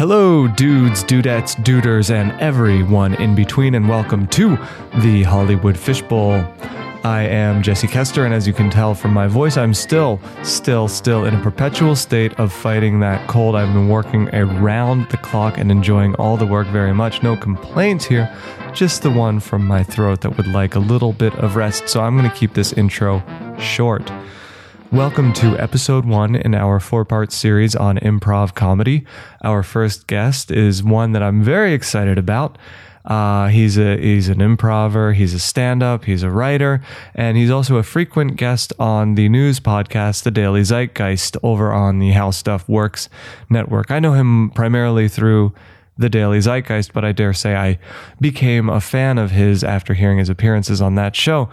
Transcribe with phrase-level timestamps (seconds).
[0.00, 4.56] Hello, dudes, dudettes, duders, and everyone in between, and welcome to
[5.02, 6.42] the Hollywood Fishbowl.
[7.04, 10.88] I am Jesse Kester, and as you can tell from my voice, I'm still, still,
[10.88, 13.54] still in a perpetual state of fighting that cold.
[13.54, 17.22] I've been working around the clock and enjoying all the work very much.
[17.22, 18.34] No complaints here,
[18.72, 21.90] just the one from my throat that would like a little bit of rest.
[21.90, 23.22] So I'm going to keep this intro
[23.58, 24.10] short.
[24.92, 29.04] Welcome to episode one in our four part series on improv comedy.
[29.40, 32.58] Our first guest is one that I'm very excited about.
[33.04, 36.82] Uh, he's a he's an improver, he's a stand-up, he's a writer,
[37.14, 42.00] and he's also a frequent guest on the news podcast, The Daily Zeitgeist, over on
[42.00, 43.08] the How Stuff Works
[43.48, 43.92] network.
[43.92, 45.54] I know him primarily through
[45.98, 47.78] the Daily Zeitgeist, but I dare say I
[48.20, 51.48] became a fan of his after hearing his appearances on that show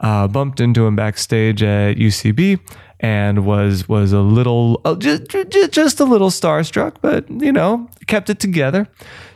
[0.00, 2.60] uh, bumped into him backstage at UCB
[3.00, 5.28] and was was a little uh, just,
[5.70, 8.88] just a little starstruck, but you know kept it together.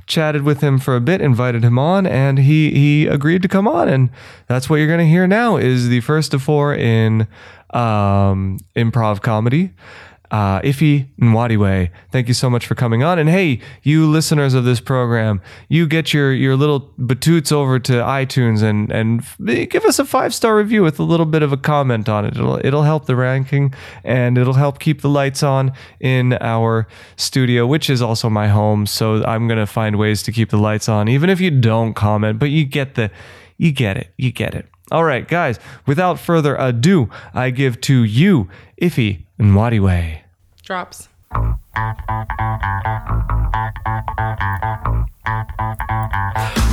[0.06, 3.68] Chatted with him for a bit, invited him on, and he he agreed to come
[3.68, 4.10] on, and
[4.48, 7.28] that's what you're going to hear now is the first of four in
[7.72, 9.72] um, improv comedy
[10.30, 11.90] uh, Ify Nwadiwe.
[12.10, 13.18] Thank you so much for coming on.
[13.18, 17.92] And hey, you listeners of this program, you get your your little batoots over to
[17.92, 19.22] iTunes and and
[19.70, 22.36] give us a five star review with a little bit of a comment on it.
[22.36, 26.86] It'll it'll help the ranking and it'll help keep the lights on in our
[27.16, 28.86] studio, which is also my home.
[28.86, 32.38] So I'm gonna find ways to keep the lights on, even if you don't comment.
[32.38, 33.10] But you get the
[33.56, 34.12] you get it.
[34.16, 34.66] You get it.
[34.90, 38.48] All right, guys, without further ado, I give to you
[38.80, 40.19] Ify Nwadiwe.
[40.70, 41.08] Drops.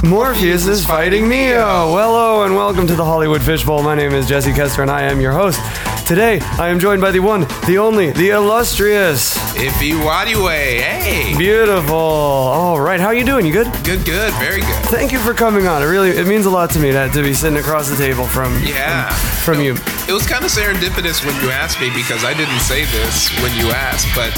[0.04, 1.88] Morpheus is fighting Neo.
[1.90, 3.84] Hello and welcome to the Hollywood Fishbowl.
[3.84, 5.60] My name is Jesse Kester and I am your host.
[6.08, 10.80] Today I am joined by the one, the only, the illustrious Ify Nwadiwe.
[10.80, 11.38] Hey.
[11.38, 11.96] Beautiful.
[11.98, 13.46] All right, how are you doing?
[13.46, 13.68] You good?
[13.84, 14.84] Good, good, very good.
[14.86, 15.82] Thank you for coming on.
[15.82, 18.26] It really it means a lot to me to, to be sitting across the table
[18.26, 19.10] from Yeah.
[19.10, 19.74] from, from you.
[20.08, 23.54] It was kind of serendipitous when you asked me because I didn't say this when
[23.58, 24.32] you asked, but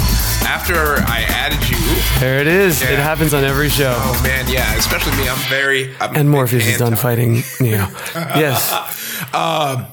[0.59, 1.77] after I added you,
[2.19, 2.81] There it is.
[2.81, 2.91] Yeah.
[2.91, 3.93] It happens on every show.
[3.95, 5.95] oh man, yeah, especially me, I'm very.
[6.01, 7.87] I'm And Morpheus is done fighting Neo.
[8.15, 8.95] yes.
[9.33, 9.85] Uh,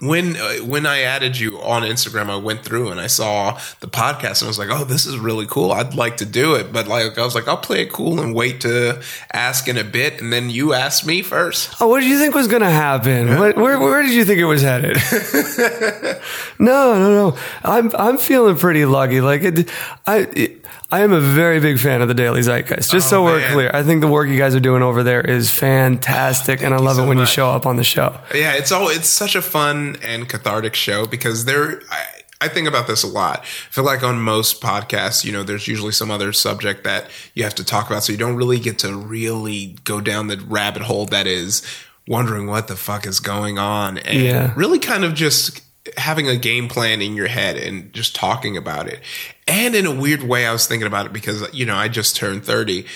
[0.00, 3.86] when uh, when I added you on Instagram, I went through and I saw the
[3.86, 5.72] podcast and I was like, "Oh, this is really cool.
[5.72, 8.34] I'd like to do it." But like, I was like, "I'll play it cool and
[8.34, 9.02] wait to
[9.32, 11.80] ask in a bit." And then you asked me first.
[11.80, 13.38] Oh, what did you think was going to happen?
[13.38, 14.96] What, where, where did you think it was headed?
[16.58, 17.38] no, no, no.
[17.62, 19.20] I'm I'm feeling pretty lucky.
[19.20, 19.70] Like it,
[20.06, 20.18] I.
[20.34, 20.59] It,
[20.92, 22.90] I am a very big fan of the Daily Zeitgeist.
[22.90, 23.52] Just so Oh, we're man.
[23.52, 26.78] clear, I think the work you guys are doing over there is fantastic, and I
[26.78, 28.18] love you it so when you show up on the show.
[28.34, 32.04] Yeah, it's all it's such a fun and cathartic show because there I,
[32.42, 33.40] I think about this a lot.
[33.42, 37.44] I feel like on most podcasts, you know, there's usually some other subject that you
[37.44, 40.82] have to talk about, so you don't really get to really go down the rabbit
[40.82, 41.62] hole that is
[42.08, 44.52] wondering what the fuck is going on and Yeah.
[44.56, 45.60] really kind of just
[45.96, 49.00] having a game plan in your head and just talking about it.
[49.46, 52.16] And in a weird way, I was thinking about it because you know I just
[52.16, 52.86] turned thirty,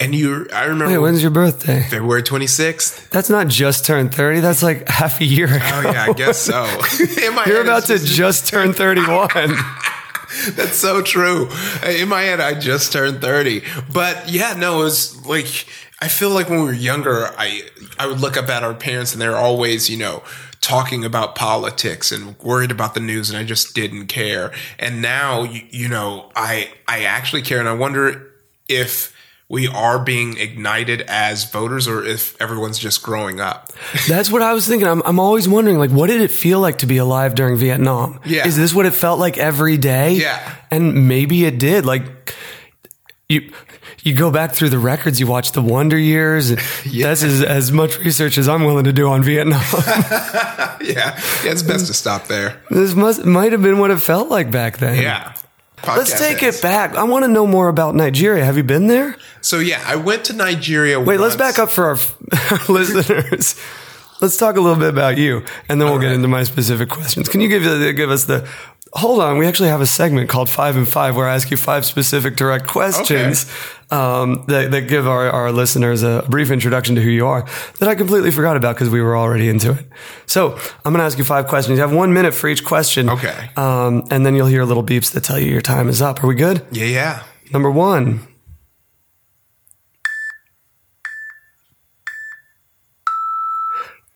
[0.00, 1.82] and you I remember Hey, when's your birthday?
[1.88, 3.10] February twenty sixth.
[3.10, 4.40] That's not just turned 30.
[4.40, 5.64] That's like half a year oh, ago.
[5.66, 6.64] Oh yeah, I guess so.
[7.46, 9.28] You're about to it's just turn 31.
[10.52, 11.50] That's so true.
[11.86, 13.62] In my head, I just turned thirty,
[13.92, 15.66] but yeah, no, it was like
[16.00, 17.62] I feel like when we were younger, I
[17.98, 20.22] I would look up at our parents, and they're always, you know.
[20.62, 24.52] Talking about politics and worried about the news, and I just didn't care.
[24.78, 28.32] And now, you, you know, I I actually care, and I wonder
[28.68, 29.14] if
[29.48, 33.70] we are being ignited as voters, or if everyone's just growing up.
[34.08, 34.88] That's what I was thinking.
[34.88, 38.18] I'm, I'm always wondering, like, what did it feel like to be alive during Vietnam?
[38.24, 38.46] Yeah.
[38.46, 40.14] Is this what it felt like every day?
[40.14, 40.54] Yeah.
[40.70, 41.84] And maybe it did.
[41.84, 42.32] Like,
[43.32, 43.52] you
[44.02, 46.50] you go back through the records, you watch the Wonder Years.
[46.50, 49.62] And That's as, as much research as I'm willing to do on Vietnam.
[49.74, 52.60] yeah, yeah, it's best to stop there.
[52.70, 55.00] this must might have been what it felt like back then.
[55.00, 55.34] Yeah.
[55.86, 56.58] Let's take is.
[56.58, 56.94] it back.
[56.94, 58.44] I want to know more about Nigeria.
[58.44, 59.16] Have you been there?
[59.40, 61.00] So yeah, I went to Nigeria.
[61.00, 61.98] Wait, let's back up for our,
[62.52, 63.60] our listeners.
[64.20, 67.28] Let's talk a little bit about you, and then we'll get into my specific questions.
[67.28, 67.64] Can you give
[67.96, 68.48] give us the?
[68.94, 71.56] Hold on, we actually have a segment called Five and Five where I ask you
[71.56, 73.50] five specific direct questions
[73.90, 77.46] um, that, that give our, our listeners a brief introduction to who you are
[77.78, 79.86] that I completely forgot about because we were already into it.
[80.26, 81.76] So I'm going to ask you five questions.
[81.76, 83.08] You have one minute for each question.
[83.08, 83.50] Okay.
[83.56, 86.22] Um, and then you'll hear little beeps that tell you your time is up.
[86.22, 86.62] Are we good?
[86.70, 87.22] Yeah, yeah.
[87.50, 88.26] Number one.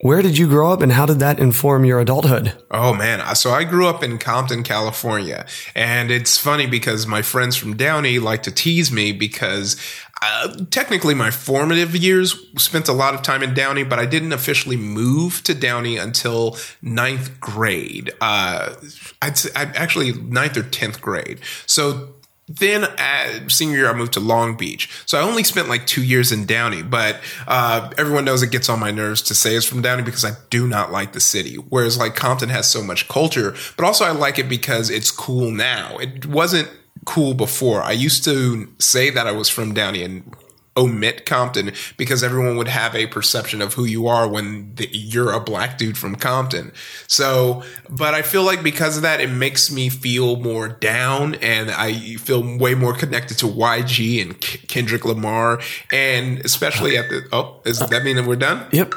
[0.07, 2.53] Where did you grow up and how did that inform your adulthood?
[2.71, 5.45] Oh man, so I grew up in Compton, California,
[5.75, 9.75] and it's funny because my friends from Downey like to tease me because
[10.21, 14.31] uh, technically my formative years spent a lot of time in Downey, but I didn't
[14.31, 18.13] officially move to Downey until ninth grade.
[18.21, 18.75] Uh,
[19.21, 21.41] I'd say I'd actually ninth or tenth grade.
[21.65, 22.13] So
[22.47, 24.89] then uh, senior year, I moved to Long Beach.
[25.05, 28.69] So I only spent like two years in Downey, but uh, everyone knows it gets
[28.69, 31.55] on my nerves to say it's from Downey because I do not like the city.
[31.55, 35.51] Whereas like Compton has so much culture, but also I like it because it's cool
[35.51, 35.97] now.
[35.97, 36.69] It wasn't
[37.05, 37.81] cool before.
[37.81, 40.33] I used to say that I was from Downey and
[40.77, 45.31] omit Compton because everyone would have a perception of who you are when the, you're
[45.31, 46.71] a black dude from Compton.
[47.07, 51.71] So, but I feel like because of that, it makes me feel more down and
[51.71, 55.59] I feel way more connected to YG and K- Kendrick Lamar.
[55.91, 58.67] And especially at the, oh, does that mean that we're done?
[58.71, 58.93] Yep.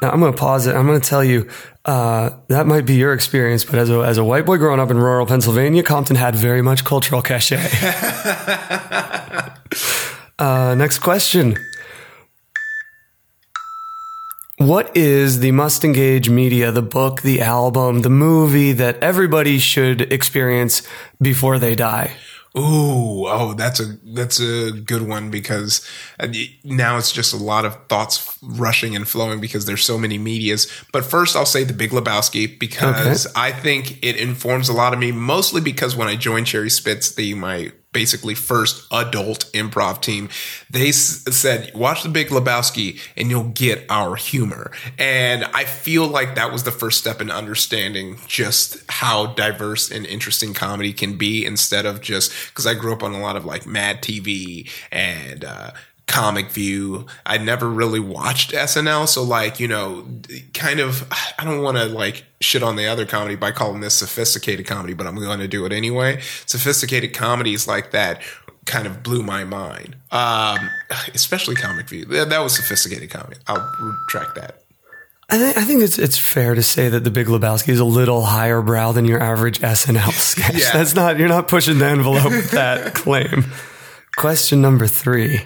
[0.00, 0.76] Now I'm going to pause it.
[0.76, 1.48] I'm going to tell you
[1.84, 4.90] uh, that might be your experience, but as a as a white boy growing up
[4.90, 7.56] in rural Pennsylvania, Compton had very much cultural cachet.
[10.38, 11.56] uh, next question.
[14.58, 20.12] What is the must engage media, the book, the album, the movie that everybody should
[20.12, 20.82] experience
[21.22, 22.16] before they die?
[22.56, 25.86] Ooh, oh, that's a that's a good one because
[26.18, 26.26] uh,
[26.64, 30.66] now it's just a lot of thoughts rushing and flowing because there's so many medias.
[30.92, 33.34] But first, I'll say The Big Lebowski because okay.
[33.36, 37.14] I think it informs a lot of me, mostly because when I joined Cherry Spitz,
[37.14, 40.28] the my basically first adult improv team,
[40.70, 44.70] they s- said, watch the Big Lebowski and you'll get our humor.
[45.00, 50.06] And I feel like that was the first step in understanding just how diverse and
[50.06, 53.44] interesting comedy can be instead of just, cause I grew up on a lot of
[53.44, 55.72] like Mad TV and, uh,
[56.08, 57.06] comic view.
[57.24, 59.06] I never really watched SNL.
[59.06, 60.04] So like, you know,
[60.54, 61.06] kind of,
[61.38, 64.94] I don't want to like shit on the other comedy by calling this sophisticated comedy,
[64.94, 66.20] but I'm going to do it anyway.
[66.46, 68.22] Sophisticated comedies like that
[68.64, 69.96] kind of blew my mind.
[70.10, 70.58] Um,
[71.14, 72.06] especially comic view.
[72.06, 73.36] That was sophisticated comedy.
[73.46, 74.62] I'll retract that.
[75.30, 77.84] I think I think it's it's fair to say that the Big Lebowski is a
[77.84, 80.54] little higher brow than your average SNL sketch.
[80.54, 80.72] Yeah.
[80.72, 83.44] That's not you're not pushing the envelope with that claim.
[84.16, 85.42] Question number three.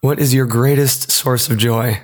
[0.00, 2.00] What is your greatest source of joy?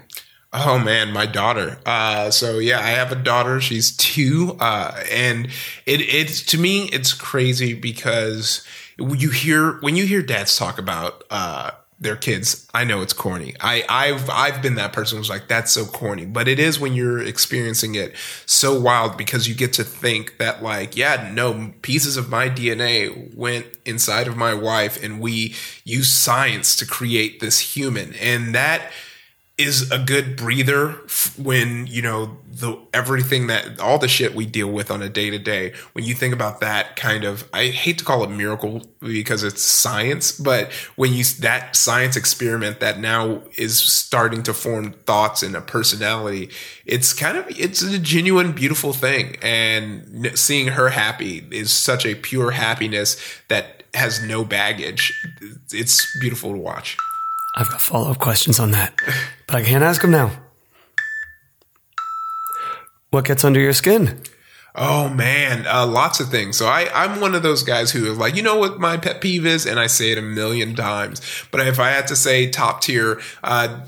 [0.52, 1.78] Oh man, my daughter.
[1.86, 3.60] Uh, so yeah, I have a daughter.
[3.60, 5.46] She's two, uh, and
[5.86, 8.64] it it's to me it's crazy because
[8.98, 12.68] you hear when you hear dads talk about uh, their kids.
[12.74, 13.54] I know it's corny.
[13.60, 16.26] I, I've I've been that person who's like, that's so corny.
[16.26, 18.14] But it is when you're experiencing it
[18.46, 23.34] so wild because you get to think that like, yeah, no, pieces of my DNA
[23.34, 25.54] went inside of my wife and we
[25.84, 28.14] use science to create this human.
[28.14, 28.90] And that
[29.56, 30.92] is a good breather
[31.36, 35.30] when you know the everything that all the shit we deal with on a day
[35.30, 38.82] to day when you think about that kind of i hate to call it miracle
[39.00, 44.92] because it's science but when you that science experiment that now is starting to form
[45.06, 46.50] thoughts and a personality
[46.86, 49.36] it's kind of it's a genuine beautiful thing.
[49.42, 55.12] And seeing her happy is such a pure happiness that has no baggage.
[55.72, 56.96] It's beautiful to watch
[57.56, 58.94] I've got follow up questions on that,
[59.46, 60.32] but I can't ask them now.
[63.10, 64.20] What gets under your skin?
[64.76, 66.56] Oh man, uh, lots of things.
[66.56, 69.20] So I, I'm one of those guys who is like, you know what my pet
[69.20, 71.20] peeve is, and I say it a million times.
[71.52, 73.86] But if I had to say top tier, uh,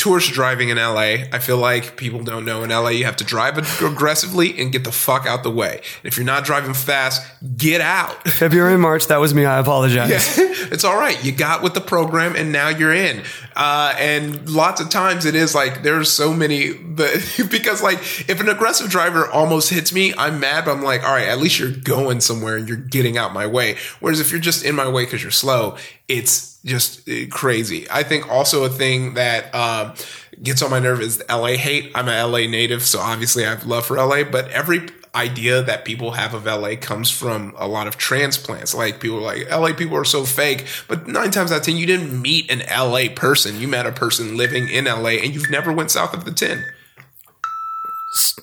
[0.00, 1.26] tourist driving in LA.
[1.30, 4.82] I feel like people don't know in LA you have to drive aggressively and get
[4.82, 5.74] the fuck out the way.
[5.74, 7.22] And if you're not driving fast,
[7.58, 8.26] get out.
[8.28, 9.44] February, March, that was me.
[9.44, 10.08] I apologize.
[10.08, 11.22] Yeah, it's all right.
[11.22, 13.22] You got with the program and now you're in.
[13.54, 17.10] Uh, and lots of times it is like there's so many, but
[17.50, 21.12] because like if an aggressive driver almost hits me, I'm mad, but I'm like, all
[21.12, 23.76] right, at least you're going somewhere and you're getting out my way.
[24.00, 25.76] Whereas if you're just in my way because you're slow,
[26.08, 27.86] it's just uh, crazy.
[27.90, 29.94] I think also a thing that um,
[30.42, 31.92] gets on my nerve is LA hate.
[31.94, 35.84] I'm a LA native, so obviously I have love for LA, but every idea that
[35.84, 38.74] people have of LA comes from a lot of transplants.
[38.74, 40.66] Like people are like, LA people are so fake.
[40.88, 43.60] But nine times out of ten, you didn't meet an LA person.
[43.60, 46.64] You met a person living in LA and you've never went south of the 10.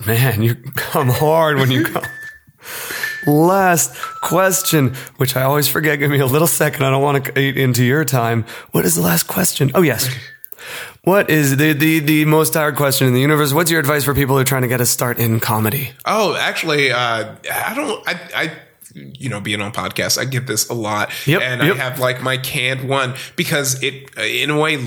[0.06, 2.04] Man, you come hard when you come.
[3.26, 5.98] Last question, which I always forget.
[5.98, 6.84] Give me a little second.
[6.84, 8.44] I don't want to eat into your time.
[8.72, 9.70] What is the last question?
[9.74, 10.08] Oh, yes.
[11.04, 13.52] What is the, the, the most tired question in the universe?
[13.52, 15.90] What's your advice for people who are trying to get a start in comedy?
[16.04, 18.52] Oh, actually, uh, I don't, I, I
[18.94, 20.18] you know, being on podcasts.
[20.18, 21.10] I get this a lot.
[21.26, 21.76] Yep, and yep.
[21.76, 24.78] I have like my canned one because it, uh, in a way,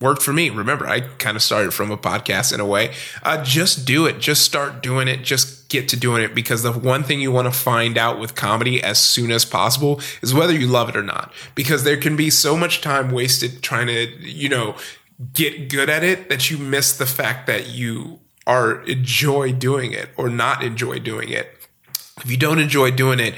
[0.00, 0.50] worked for me.
[0.50, 2.94] Remember, I kind of started from a podcast in a way.
[3.22, 4.18] Uh, just do it.
[4.18, 5.22] Just start doing it.
[5.22, 8.34] Just get to doing it because the one thing you want to find out with
[8.34, 11.32] comedy as soon as possible is whether you love it or not.
[11.54, 14.76] Because there can be so much time wasted trying to, you know,
[15.32, 20.10] get good at it that you miss the fact that you are enjoy doing it
[20.16, 21.52] or not enjoy doing it.
[22.18, 23.34] If you don't enjoy doing it,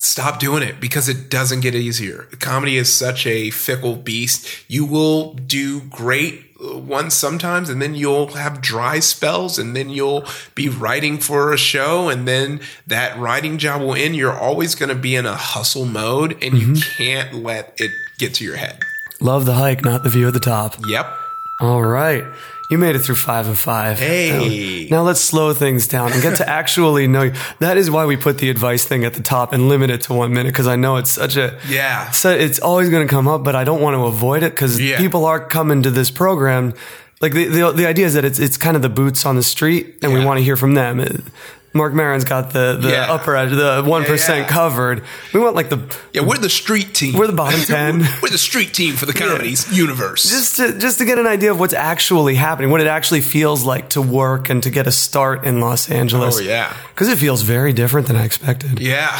[0.00, 2.26] stop doing it because it doesn't get easier.
[2.40, 4.48] Comedy is such a fickle beast.
[4.66, 9.90] You will do great uh, once sometimes and then you'll have dry spells and then
[9.90, 14.16] you'll be writing for a show and then that writing job will end.
[14.16, 18.34] You're always going to be in a hustle mode and you can't let it get
[18.34, 18.80] to your head.
[19.20, 20.76] Love the hike, not the view at the top.
[20.88, 21.06] Yep.
[21.60, 22.24] All right.
[22.70, 23.98] You made it through five and five.
[23.98, 24.86] Hey.
[24.90, 27.32] Now let's slow things down and get to actually know you.
[27.58, 30.14] That is why we put the advice thing at the top and limit it to
[30.14, 32.10] one minute because I know it's such a Yeah.
[32.10, 34.80] So it's always going to come up, but I don't want to avoid it because
[34.80, 34.98] Yeah.
[34.98, 36.74] people are coming to this program.
[37.20, 39.42] Like the, the the idea is that it's it's kind of the boots on the
[39.42, 41.00] street, and we want to hear from them.
[41.72, 43.12] Marc Maron's got the the Yeah.
[43.12, 44.46] upper edge, the one yeah.
[44.48, 45.02] covered.
[45.32, 45.78] We want like the
[46.12, 47.16] Yeah, we're the street team.
[47.16, 48.00] We're the bottom 10.
[48.22, 50.28] we're the street team for the comedy's universe.
[50.28, 53.64] just to just to get an idea of what's actually happening, what it actually feels
[53.64, 56.38] like to work and to get a start in Los Angeles.
[56.38, 56.72] Oh, yeah.
[56.94, 58.80] because it feels very different than I expected.
[58.80, 59.16] yeah.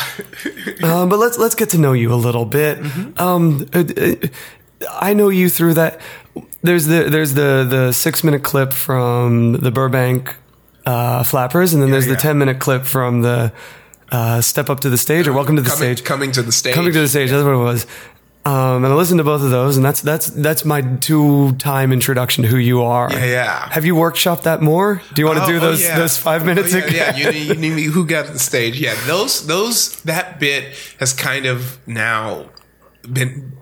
[0.82, 2.78] Um, but let's let's get to know you a little bit.
[2.80, 3.22] Mm-hmm.
[3.22, 4.28] Um, uh, uh,
[5.00, 6.00] I know you through that.
[6.62, 10.34] There's the there's the the six minute clip from the Burbank
[10.86, 12.14] uh, Flappers, and then there's yeah.
[12.14, 13.52] the ten minute clip from the
[14.10, 16.04] uh, Step Up to the Stage or Welcome to the coming, Stage.
[16.04, 16.74] coming to the stage.
[16.74, 17.30] Coming to the stage.
[17.30, 17.86] That's what it was.
[18.42, 21.92] Um, and I listened to both of those, and that's that's that's my two time
[21.92, 23.12] introduction to who you are.
[23.12, 23.68] Yeah, yeah.
[23.70, 25.02] Have you workshopped that more?
[25.14, 25.98] Do you want to Oh, do oh, those yeah.
[25.98, 27.14] those five minutes Oh, yeah, again?
[27.18, 27.30] yeah.
[27.30, 27.82] You, you need me.
[27.84, 28.80] Who got the stage?
[28.80, 32.48] Yeah, those those that bit has kind of now
[33.12, 33.52] been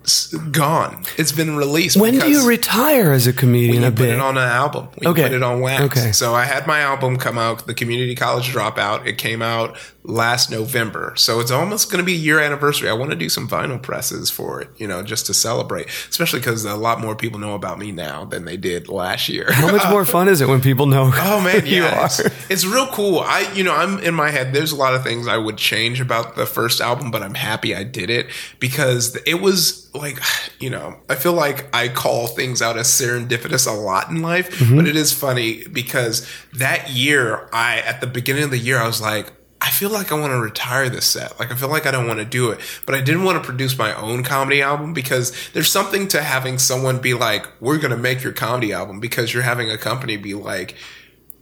[0.53, 1.05] gone.
[1.17, 1.97] It's been released.
[1.97, 3.83] when do you retire as a comedian?
[3.83, 4.09] we a put bit.
[4.15, 4.89] it on an album.
[5.01, 5.23] We Okay.
[5.25, 5.83] put it on wax.
[5.85, 6.13] Okay.
[6.13, 9.07] So I had my album come out, the Community College Dropout.
[9.07, 11.13] It came out last November.
[11.17, 12.89] So it's almost going to be a year anniversary.
[12.89, 16.41] I want to do some vinyl presses for it, you know, just to celebrate, especially
[16.41, 19.53] because a lot more people know about me now than they did last year.
[19.53, 22.07] How much more fun is it when people know Oh man, who you are?
[22.07, 23.19] it's, it's real cool.
[23.21, 24.55] I, you know, I'm in my head.
[24.55, 27.75] There's a lot of things I would change about the first album, but I'm happy
[27.75, 28.29] I did it
[28.61, 30.19] because it was like,
[30.61, 34.51] you know, I feel like I call things out as serendipitous a lot in life,
[34.59, 34.77] Mm-hmm.
[34.77, 38.87] but it is funny because that year, I at the beginning of the year, I
[38.87, 39.33] was like.
[39.61, 41.37] I feel like I want to retire this set.
[41.41, 43.45] Like I feel like I don't want to do it, but I didn't want to
[43.45, 47.91] produce my own comedy album because there's something to having someone be like, "We're going
[47.91, 50.77] to make your comedy album," because you're having a company be like,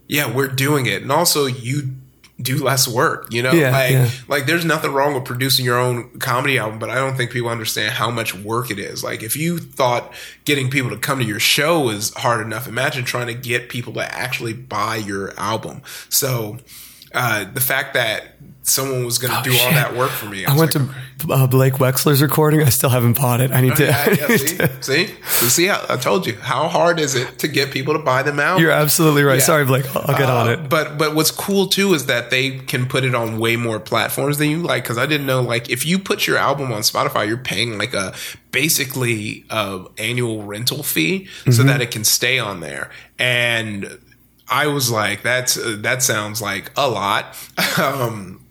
[0.07, 1.03] yeah, we're doing it.
[1.03, 1.91] And also you
[2.39, 3.51] do less work, you know?
[3.51, 4.09] Yeah, like yeah.
[4.27, 7.49] like there's nothing wrong with producing your own comedy album, but I don't think people
[7.49, 9.03] understand how much work it is.
[9.03, 10.13] Like if you thought
[10.45, 13.93] getting people to come to your show is hard enough, imagine trying to get people
[13.93, 15.81] to actually buy your album.
[16.09, 16.57] So
[17.13, 18.23] uh, the fact that
[18.63, 20.89] someone was going to do all Oh, that work for me, I was went like,
[21.19, 22.61] to uh, Blake Wexler's recording.
[22.63, 23.51] I still haven't bought it.
[23.51, 23.85] I need to.
[23.85, 27.47] yeah, yeah, see, see, So see, how, I told you how hard is it to
[27.47, 28.59] get people to buy them out?
[28.59, 29.35] You're absolutely right.
[29.39, 29.43] Yeah.
[29.45, 29.85] Sorry, Blake.
[29.95, 30.69] I'll, I'll get on Uh, it.
[30.69, 34.37] But but what's cool too is that they can put it on way more platforms
[34.37, 34.83] than you like.
[34.83, 37.93] Because I didn't know like if you put your album on Spotify, you're paying like
[37.93, 38.13] a
[38.51, 41.67] basically a annual rental fee so Mm-hmm.
[41.67, 42.89] that it can stay on there.
[43.17, 43.97] And
[44.49, 47.37] I was like, that's uh, that sounds like a lot.
[47.77, 48.45] um,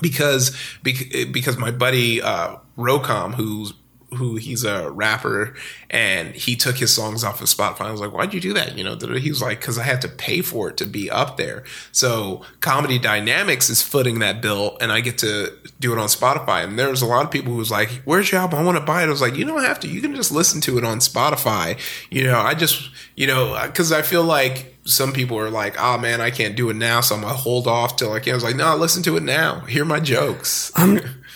[0.00, 3.72] because because my buddy uh, Rocom, who's
[4.14, 5.54] who he's a rapper,
[5.90, 7.82] and he took his songs off of Spotify.
[7.82, 10.00] I was like, "Why'd you do that?" You know, he was like, "Because I had
[10.02, 14.76] to pay for it to be up there." So Comedy Dynamics is footing that bill,
[14.80, 16.64] and I get to do it on Spotify.
[16.64, 18.60] And there's a lot of people who's like, "Where's your album?
[18.60, 19.88] I want to buy it." I was like, "You don't have to.
[19.88, 21.78] You can just listen to it on Spotify."
[22.10, 25.76] You know, I just you know uh, because I feel like some people are like,
[25.80, 28.32] oh man, I can't do it now, so I'm gonna hold off till I can.
[28.32, 29.60] I was like, no, listen to it now.
[29.60, 30.70] Hear my jokes.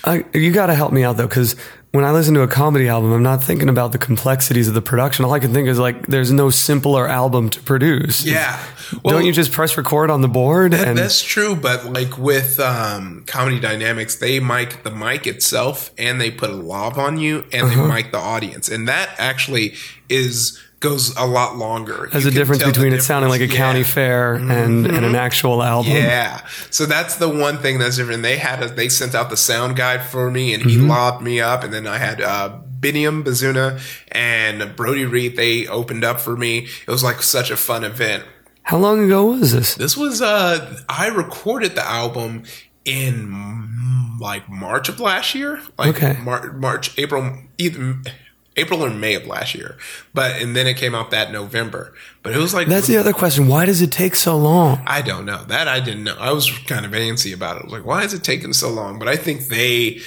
[0.05, 1.57] I, you got to help me out though, because
[1.99, 4.81] when I listen to a comedy album, I'm not thinking about the complexities of the
[4.81, 5.25] production.
[5.25, 8.25] All I can think is like, there's no simpler album to produce.
[8.25, 8.65] yeah.
[9.03, 10.75] Don't you just press record on the board?
[10.75, 16.21] and That's true, but like with um, comedy dynamics, they mic the mic itself and
[16.21, 17.83] they put a lav on you and Uh-huh.
[17.83, 19.75] they mic the audience, and that actually
[20.09, 22.09] is goes a lot longer.
[22.13, 23.85] there's You a difference between it sounding like a county Yeah.
[23.85, 23.93] Mm-hmm.
[23.95, 25.93] fair and, and an actual album.
[25.93, 26.41] Yeah.
[26.71, 28.23] So that's the one thing that's different.
[28.23, 31.41] They had a, they sent out the sound guide for me and he lobbed me
[31.41, 33.81] up and then I had uh Biniam Bizuneh
[34.13, 36.59] and Brody Reed they opened up for me.
[36.87, 38.23] It was like such a fun event.
[38.63, 39.75] How long ago was this?
[39.75, 42.45] This was uh I recorded the album
[42.85, 46.19] in like March of last year, like Okay.
[46.23, 47.97] Mar- March, April, either
[48.59, 49.79] April or May of last year.
[50.13, 51.95] But and then it came out that November.
[52.23, 53.49] But it was like That's the other question.
[53.49, 54.83] Why does it take so long?
[54.87, 55.45] I don't know.
[55.45, 56.17] That I didn't know.
[56.19, 57.61] I was kind of antsy about it.
[57.61, 58.99] I was like, why is it taking so long?
[58.99, 60.01] But I think they,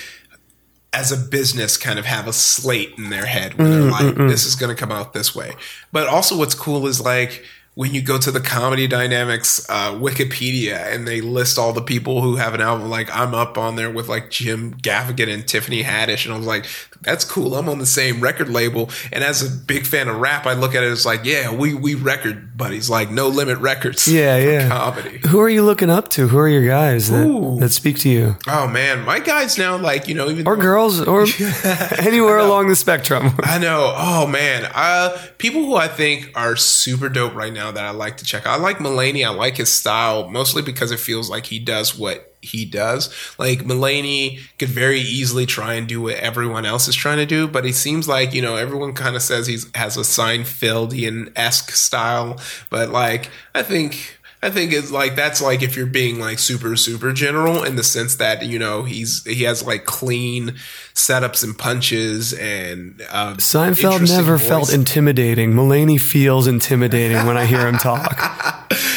[0.93, 4.15] as a business, kind of have a slate in their head where they're mm, like,
[4.15, 4.29] mm, mm.
[4.29, 5.53] this is going to come out this way.
[5.91, 7.43] But also, what's cool is like,
[7.73, 12.21] when you go to the comedy dynamics uh, Wikipedia and they list all the people
[12.21, 15.81] who have an album, like I'm up on there with like Jim Gaffigan and Tiffany
[15.83, 16.65] Haddish, and I was like,
[17.01, 17.55] that's cool.
[17.55, 20.75] I'm on the same record label, and as a big fan of rap, I look
[20.75, 24.67] at it as like, yeah, we we record buddies, like No Limit Records, Yeah, yeah.
[24.67, 25.19] comedy.
[25.29, 26.27] Who are you looking up to?
[26.27, 28.35] Who are your guys that, that speak to you?
[28.47, 31.21] Oh man, my guys now, like you know, even Or girls, or
[31.99, 33.31] anywhere along the spectrum.
[33.43, 33.93] I know.
[33.95, 38.15] Oh man, uh, people who I think are super dope right now that I like
[38.17, 38.47] to check.
[38.47, 38.59] out.
[38.59, 39.25] I like Mulaney.
[39.25, 43.13] I like his style mostly because it feels like he does what he does.
[43.37, 47.47] Like Mulaney could very easily try and do what everyone else is trying to do,
[47.47, 51.71] but it seems like you know everyone kind of says he has a Seinfeldian esque
[51.71, 52.39] style,
[52.69, 54.17] but like I think.
[54.43, 57.83] I think it's like that's like if you're being like super super general in the
[57.83, 60.55] sense that you know he's he has like clean
[60.95, 64.47] setups and punches and uh, Seinfeld never voice.
[64.47, 65.53] felt intimidating.
[65.53, 68.19] Mulaney feels intimidating when I hear him talk.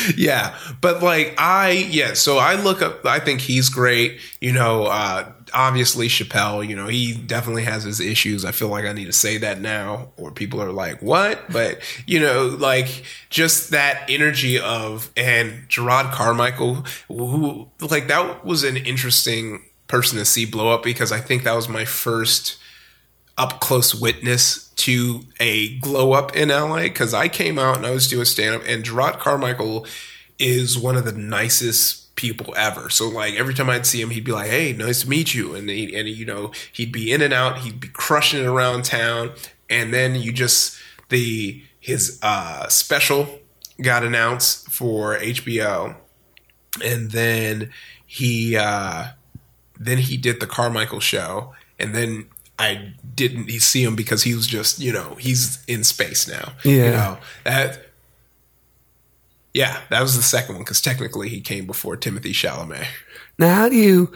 [0.17, 4.85] yeah but like i yeah so i look up i think he's great you know
[4.85, 5.25] uh
[5.55, 8.45] obviously chappelle you know he definitely has his issues.
[8.45, 11.51] I feel like i need to say that now or people are like what?
[11.51, 18.65] But you know like just that energy of and Jerrod Carmichael who like that was
[18.65, 22.57] an interesting person to see blow up because i think that was my first
[23.37, 27.91] up close witness to a glow up in LA because I came out and I
[27.91, 29.87] was doing stand up, and Jerrod Carmichael
[30.39, 32.91] is one of the nicest people ever.
[32.91, 35.55] So like every time I'd see him, he'd be like, "Hey, nice to meet you,"
[35.55, 38.85] and he, and you know he'd be in and out, he'd be crushing it around
[38.85, 39.33] town,
[39.69, 40.77] and then you just
[41.09, 43.41] the his uh, special
[43.83, 45.97] got announced for HBO,
[46.85, 47.71] and then
[48.07, 49.09] he uh,
[49.79, 52.27] then he did the Carmichael show, and then
[52.59, 56.53] I didn't see him because he was just you know he's in space now.
[56.65, 56.91] you Yeah.
[56.91, 57.84] know that.
[59.55, 62.87] Yeah, that was the second one because technically he came before Timothée Chalamet.
[63.39, 64.13] Now, how do you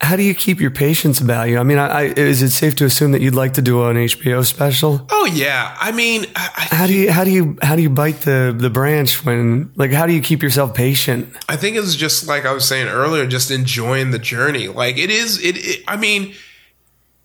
[0.00, 1.58] how do you keep your patience about you?
[1.58, 3.96] I mean, I, I, is it safe to assume that you'd like to do an
[3.96, 5.04] HBO special?
[5.10, 7.90] Oh yeah, I mean, I, I How do you how do you how do you
[7.90, 11.34] bite the the branch when like how do you keep yourself patient?
[11.48, 14.68] I think it's just like I was saying earlier, just enjoying the journey.
[14.68, 15.56] Like it is, it.
[15.56, 16.34] it I mean,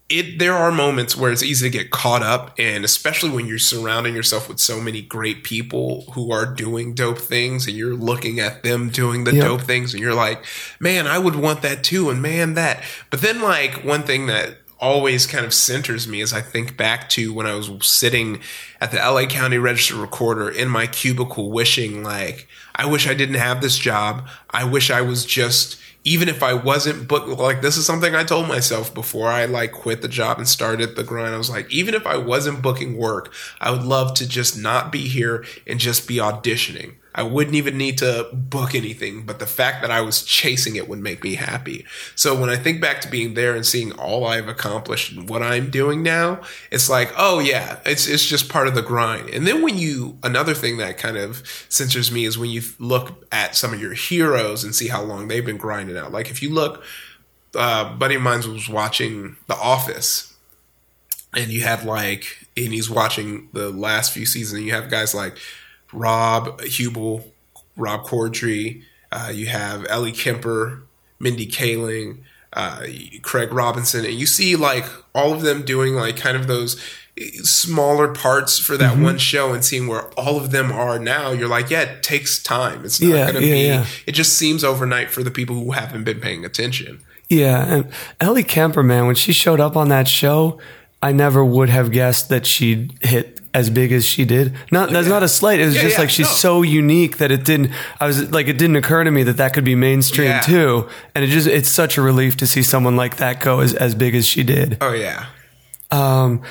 [0.10, 0.40] it.
[0.40, 4.16] There are moments where it's easy to get caught up, and especially when you're surrounding
[4.16, 8.64] yourself with so many great people who are doing dope things, and you're looking at
[8.64, 9.44] them doing the Yep.
[9.44, 10.44] dope things, and you're like,
[10.80, 12.84] man, I would want that too, and man, that.
[13.10, 17.08] But then, like one thing that always kind of centers me as I think back
[17.10, 18.42] to when I was sitting
[18.82, 23.36] at the LA County Registrar Recorder in my cubicle wishing like I wish I didn't
[23.36, 24.28] have this job.
[24.50, 28.24] I wish I was just even if I wasn't booked like this is something I
[28.24, 31.34] told myself before I like quit the job and started the grind.
[31.34, 34.92] I was like even if I wasn't booking work, I would love to just not
[34.92, 36.96] be here and just be auditioning.
[37.16, 40.90] I wouldn't even need to book anything, but the fact that I was chasing it
[40.90, 41.86] would make me happy.
[42.16, 45.44] So when I think back to being there and seeing all I've accomplished and what
[45.44, 49.30] I'm doing now, it's like, oh yeah, it's it's just part of the grind.
[49.30, 53.26] And then when you another thing that kind of censors me is when you look
[53.32, 56.12] at some of your heroes and see how long they've been grinding out.
[56.12, 56.84] Like if you look,
[57.56, 60.34] uh, buddy of mine was watching The Office,
[61.36, 64.58] and you had like, and he's watching the last few seasons.
[64.58, 65.38] And you have guys like
[65.94, 67.26] Rob Huebel,
[67.78, 68.84] Rob Corddry.
[69.12, 70.84] Uh, you have Ellie Kemper,
[71.20, 72.18] Mindy Kaling,
[72.54, 72.82] uh,
[73.22, 76.82] Craig Robinson, and you see like all of them doing like kind of those
[77.44, 79.04] smaller parts for that Mm-hmm.
[79.04, 82.42] one show and seeing where all of them are now you're like yeah it takes
[82.42, 83.86] time it's not Yeah, gonna yeah, be yeah.
[84.08, 88.44] it just seems overnight for the people who haven't been paying attention Yeah, and Ellie
[88.44, 90.60] Kemper, man, when she showed up on that show,
[91.04, 94.56] I never would have guessed that she'd hit as big as she did.
[94.72, 95.60] Not that's not a slight.
[95.60, 96.34] It was Yeah, just yeah, like she's no.
[96.34, 97.72] so unique that it didn't.
[98.00, 100.42] I was like, it didn't occur to me that that could be mainstream Yeah.
[100.42, 100.90] too.
[101.14, 103.94] And it just it's such a relief to see someone like that go as as
[103.96, 104.78] big as she did.
[104.82, 105.26] oh yeah
[105.92, 106.42] Um,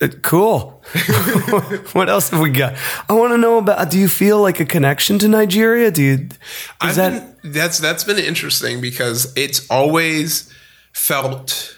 [0.00, 0.82] uh, cool.
[1.92, 2.74] what else have we got?
[3.08, 3.90] I want to know about.
[3.90, 5.90] Do you feel like a connection to Nigeria?
[5.90, 6.14] Do you?
[6.14, 6.38] Is
[6.80, 7.42] I've that?
[7.42, 10.52] been, that's that's been interesting because it's always
[10.92, 11.73] felt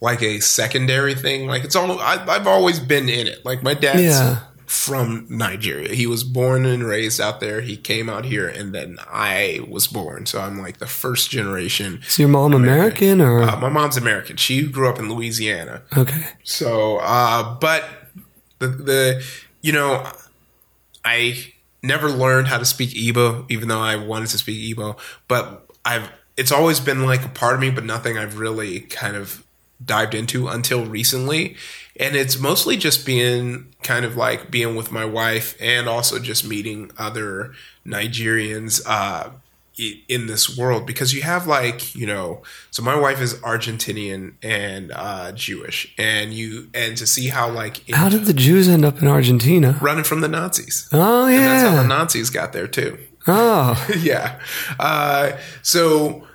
[0.00, 1.46] like a secondary thing.
[1.46, 3.44] Like it's all I, I've always been in it.
[3.44, 4.40] Like my dad's Yeah.
[4.66, 5.94] from Nigeria.
[5.94, 7.60] He was born and raised out there.
[7.62, 10.26] He came out here, and then I was born.
[10.26, 12.00] So I'm like the first generation.
[12.06, 13.42] Is your mom American or?
[13.42, 14.36] Uh, my mom's American.
[14.36, 15.82] She grew up in Louisiana.
[15.96, 16.26] okay.
[16.44, 17.84] So, uh, but
[18.60, 19.24] the the
[19.62, 20.06] you know,
[21.04, 24.98] I never learned how to speak Igbo, even though I wanted to speak Igbo.
[25.28, 29.16] But I've it's always been like a part of me, but nothing I've really kind
[29.16, 29.42] of
[29.84, 31.56] dived into until recently.
[32.00, 36.44] And it's mostly just being kind of like being with my wife and also just
[36.46, 37.52] meeting other
[37.86, 39.30] Nigerians uh,
[40.08, 44.90] in this world because you have like you know so my wife is argentinian and
[44.92, 49.00] uh jewish and you and to see how like How did the Jews end up
[49.00, 49.78] in Argentina?
[49.80, 51.34] running from the nazis Oh yeah.
[51.36, 54.40] and that's how the nazis got there too Oh, yeah.
[54.80, 56.26] Uh, so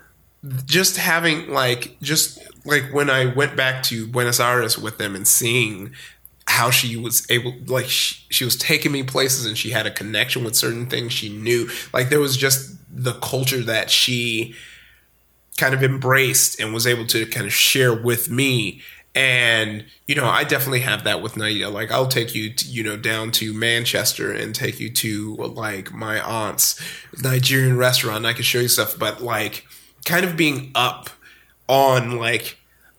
[0.65, 5.27] just having like just like when I went back to Buenos Aires with them and
[5.27, 5.93] seeing
[6.45, 9.91] how she was able like she, she was taking me places and she had a
[9.91, 11.69] connection with certain things she knew.
[11.93, 14.53] Like there was just the culture that she
[15.57, 18.81] kind of embraced and was able to kind of share with me.
[19.15, 21.71] And you know i definitely have that with Naija.
[21.71, 25.93] Like i'll take you to, you know down to manchester and take you to like
[25.93, 26.81] my aunt's
[27.21, 28.97] nigerian restaurant i can show you stuff.
[28.97, 29.65] But like
[30.05, 31.11] kind of being up
[31.67, 32.57] on like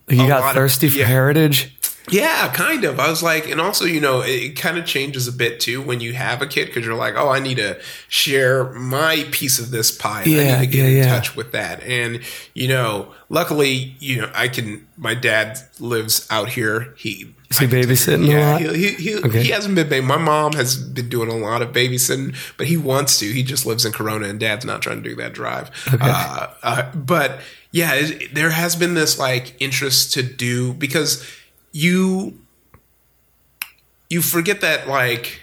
[0.09, 1.07] you got of- thirsty for yeah.
[1.07, 1.77] heritage.
[2.11, 3.01] yeah, kind of.
[3.01, 6.01] I was like, and also, you know, it, kind of changes a bit too when
[6.01, 9.71] you have a kid because you're like, oh, I need to share my piece of
[9.71, 10.21] this pie.
[10.21, 11.15] I Yeah, need to get yeah, in yeah.
[11.15, 11.83] touch with that.
[11.83, 12.21] And,
[12.53, 16.93] you know, luckily, you know, I can, my dad lives out here.
[16.99, 18.61] He, Is he I can take- babysitting a lot?
[18.61, 19.43] He, he, he, Okay.
[19.45, 20.07] he hasn't been, baby.
[20.07, 23.27] my mom has been doing a lot of babysitting, but he wants to.
[23.27, 25.71] He just lives in Corona and dad's not trying to do that drive.
[26.01, 27.41] Uh, uh, but
[27.71, 31.25] yeah, it, there has been this like interest to do because
[31.73, 32.39] you
[34.11, 35.41] you forget that like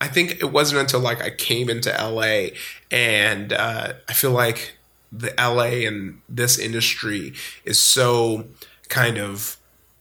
[0.00, 2.48] I think it wasn't until like I came into LA
[2.90, 4.74] and uh, I feel like
[5.12, 7.32] the LA and this industry
[7.64, 8.46] is so
[8.88, 9.56] kind of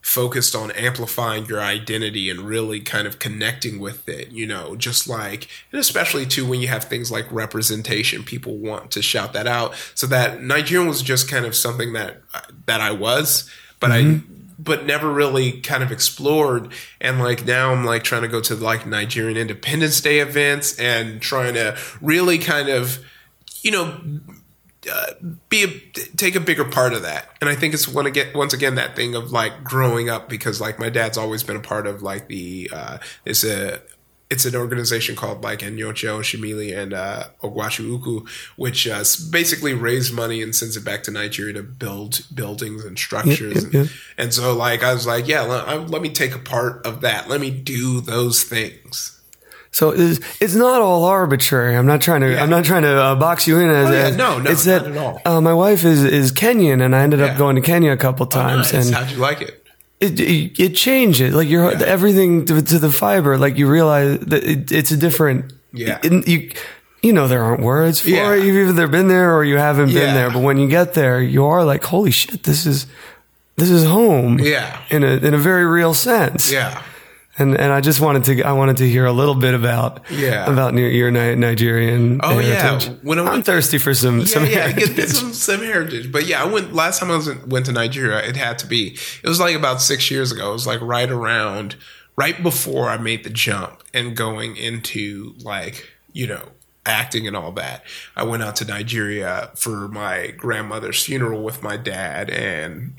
[0.08, 5.06] focused on amplifying your identity and really kind of connecting with it, you know, just
[5.06, 9.46] like, and especially too when you have things like representation, people want to shout that
[9.46, 9.76] out.
[9.96, 12.22] So that Nigerian was just kind of something that,
[12.68, 14.34] that I was, but I, mm-hmm.
[14.58, 16.72] but never really kind of explored.
[17.02, 21.22] And like now I'm like trying to go to like Nigerian Independence Day events and
[21.22, 23.04] trying to really kind of,
[23.62, 24.00] you know,
[24.92, 25.14] uh,
[25.50, 25.68] be a,
[26.18, 27.30] take a bigger part of that.
[27.42, 30.60] And I think it's one again once again that thing of like growing up because
[30.62, 33.82] like my dad's always been a part of like the uh, it's a
[34.30, 38.26] it's an organization called like Enyocho, Shimili, and uh, Ogwashi Uku,
[38.58, 43.00] which uh, basically raise money and sends it back to Nigeria to build buildings and
[43.00, 43.64] structures.
[43.64, 43.80] yeah, yeah.
[43.80, 46.86] And, and so, like, I was like, yeah, let, I- let me take a part
[46.86, 47.30] of that.
[47.30, 49.17] Let me do those things.
[49.78, 51.78] So it's, it's not all arbitrary.
[51.78, 52.32] I'm not trying to.
[52.32, 52.42] Yeah.
[52.42, 53.90] I'm not trying to uh, box you in as.
[53.90, 55.22] Oh, yeah, no, no, It's not that at all.
[55.24, 58.26] Uh, my wife is is Kenyan, and I ended up going to Kenya a couple
[58.26, 58.88] times, Nice.
[58.88, 59.64] and How'd you like it?
[60.00, 61.36] it, it it changes.
[61.36, 61.84] Like your Yeah.
[61.86, 63.38] everything to, to the fiber.
[63.38, 65.54] Like you realize that it, it's a different.
[65.74, 66.00] Yeah.
[66.02, 66.52] it- you
[67.04, 68.34] you know there aren't words for Yeah.
[68.34, 68.44] it.
[68.46, 70.32] You've either been there or you haven't been there.
[70.32, 72.88] But when you get there, you are like, holy shit, this is
[73.58, 74.40] this is home.
[74.40, 74.82] Yeah.
[74.90, 76.52] In a in a very real sense.
[76.52, 76.82] Yeah.
[77.40, 80.52] And and I just wanted to I wanted to hear a little bit about Yeah.
[80.52, 82.56] about your Ni- Nigerian Oh, yeah.
[82.56, 82.98] heritage.
[83.04, 85.10] When I I'm thirsty for some Yeah, some yeah, heritage.
[85.10, 86.12] some some heritage.
[86.12, 88.20] But yeah, I went last time I was went to Nigeria.
[88.28, 88.98] It had to be.
[89.24, 90.50] It was like about six years ago.
[90.50, 91.76] It was like right around,
[92.16, 96.42] right before I made the jump and going into like you know
[96.88, 97.84] acting and all that.
[98.16, 102.94] I went out to Nigeria for my grandmother's funeral with my dad and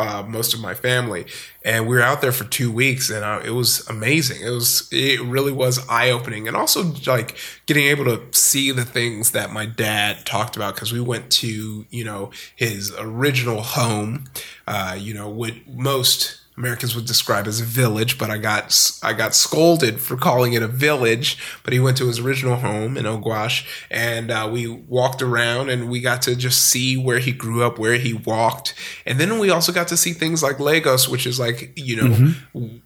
[0.00, 1.26] uh, most of my family,
[1.62, 4.40] and we were out there for two weeks, and uh, it was amazing.
[4.40, 7.36] It was, it really was eye opening, and also like
[7.66, 11.84] getting able to see the things that my dad talked about because we went to
[11.90, 14.24] you know his original home,
[14.66, 19.14] uh, you know, what most Americans would describe as a village, but I got I
[19.14, 21.38] got scolded for calling it a village.
[21.64, 25.88] But he went to his original home in Oguash, and uh, we walked around, and
[25.88, 28.74] we got to just see where he grew up, where he walked,
[29.06, 32.34] and then we also got to see things like Lagos, which is like you know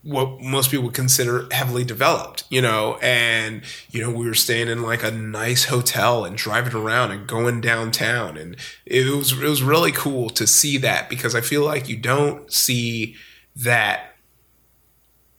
[0.05, 4.69] what most people would consider heavily developed, you know, and you know we were staying
[4.69, 8.57] in like a nice hotel and driving around and going downtown, and
[8.87, 12.53] it was it was really cool to see that because I feel like you don't
[12.53, 13.17] see
[13.57, 14.15] that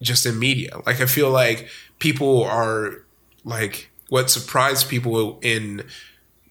[0.01, 0.77] just in media.
[0.85, 1.67] Like I feel like
[1.99, 3.05] people are
[3.43, 5.83] like what surprised people in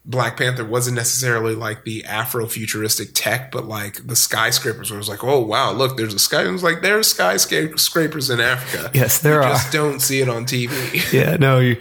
[0.07, 4.91] Black Panther wasn't necessarily like the Afro-futuristic tech, but like the skyscrapers.
[4.91, 6.45] Where it was like, oh wow, look, there's a sky.
[6.45, 8.91] It was like there's skyscrapers in Africa.
[8.93, 9.53] Yes, there you are.
[9.53, 11.03] Just don't see it on TV.
[11.13, 11.81] Yeah, no, you.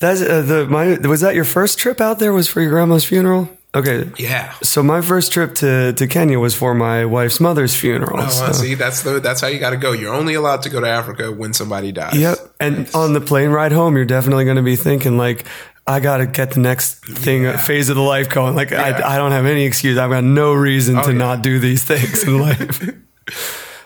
[0.00, 0.98] That's uh, the my.
[1.08, 2.32] Was that your first trip out there?
[2.32, 3.48] Was for your grandma's funeral?
[3.78, 4.10] Okay.
[4.18, 4.54] yeah.
[4.62, 8.20] So my first trip to, to Kenya was for my wife's mother's funeral.
[8.20, 9.92] Oh, so- see, that's the that's how you got to go.
[9.92, 12.14] You're only allowed to go to Africa when somebody dies.
[12.16, 12.38] Yep.
[12.60, 15.46] And on the plane ride home, you're definitely going to be thinking like,
[15.86, 18.54] I got to get the next thing, uh, phase of the life going.
[18.54, 18.82] Like, Yeah.
[18.82, 19.96] I, I don't have any excuse.
[19.96, 21.18] I've got no reason to yeah.
[21.18, 22.82] not do these things in life.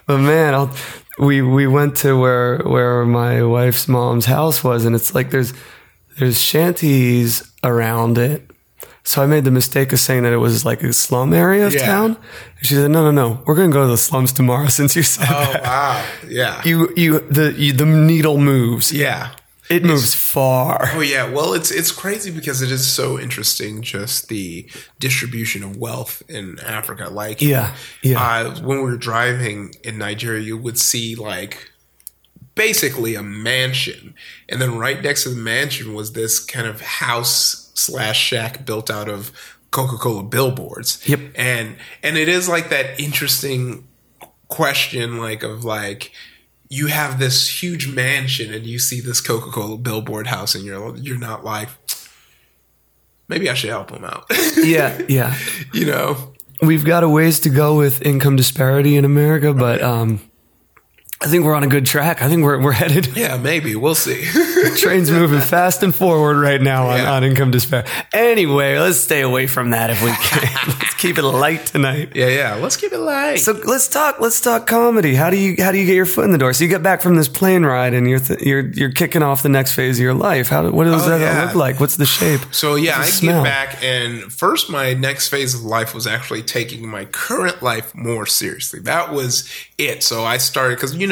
[0.06, 0.74] but man, I'll,
[1.18, 5.52] we, we went to where, where my wife's mom's house was and it's like, there's,
[6.18, 8.50] there's shanties around it.
[9.04, 11.74] So I made the mistake of saying that it was like a slum area of
[11.74, 11.86] Yeah.
[11.86, 12.16] town.
[12.58, 14.94] And she said, no, no, no, we're going to go to the slums tomorrow since
[14.94, 15.62] you said Oh that.
[15.64, 16.04] wow.
[16.28, 16.62] Yeah.
[16.64, 18.92] You, you, the, you, the needle moves.
[18.92, 19.30] yeah.
[19.70, 20.90] It moves far.
[20.92, 25.76] Oh yeah, well it's it's crazy because it is so interesting just the distribution of
[25.78, 27.08] wealth in Africa.
[27.08, 28.20] Like Yeah, yeah.
[28.20, 31.70] uh, when we were driving in Nigeria, you would see like
[32.54, 34.14] basically a mansion,
[34.48, 38.90] and then right next to the mansion was this kind of house slash shack built
[38.90, 39.32] out of
[39.70, 41.06] Coca Cola billboards.
[41.08, 41.20] Yep.
[41.36, 43.88] and and it is like that interesting
[44.48, 46.12] question, like of like
[46.68, 50.96] you have this huge mansion and you see this Coca Cola billboard house, and you're
[50.96, 51.68] you're not like.
[53.28, 54.26] Maybe I should help them out.
[54.58, 55.34] Yeah, yeah.
[55.72, 60.20] you know, We've got a ways to go with income disparity in America, but um,
[61.22, 62.20] I think we're on a good track.
[62.20, 63.16] I think we're we're headed.
[63.16, 64.24] yeah, maybe we'll see.
[64.76, 67.12] Train's moving fast and forward right now on, Yeah.
[67.12, 67.88] on income disparity.
[68.12, 70.68] Anyway, let's stay away from that if we can.
[70.80, 72.12] let's keep it light tonight.
[72.16, 72.54] yeah, yeah.
[72.56, 73.36] Let's keep it light.
[73.38, 74.20] So let's talk.
[74.20, 75.14] Let's talk comedy.
[75.14, 76.52] How do you how do you get your foot in the door?
[76.54, 79.44] So you get back from this plane ride and you're th- you're you're kicking off
[79.44, 80.48] the next phase of your life.
[80.48, 81.44] How what does Oh, that yeah.
[81.44, 81.78] look like?
[81.78, 82.40] What's the shape?
[82.50, 86.86] So yeah, I get back, and first, my next phase of life was actually taking
[86.86, 88.80] my current life more seriously.
[88.80, 90.02] That was it.
[90.02, 91.11] So I started because you know.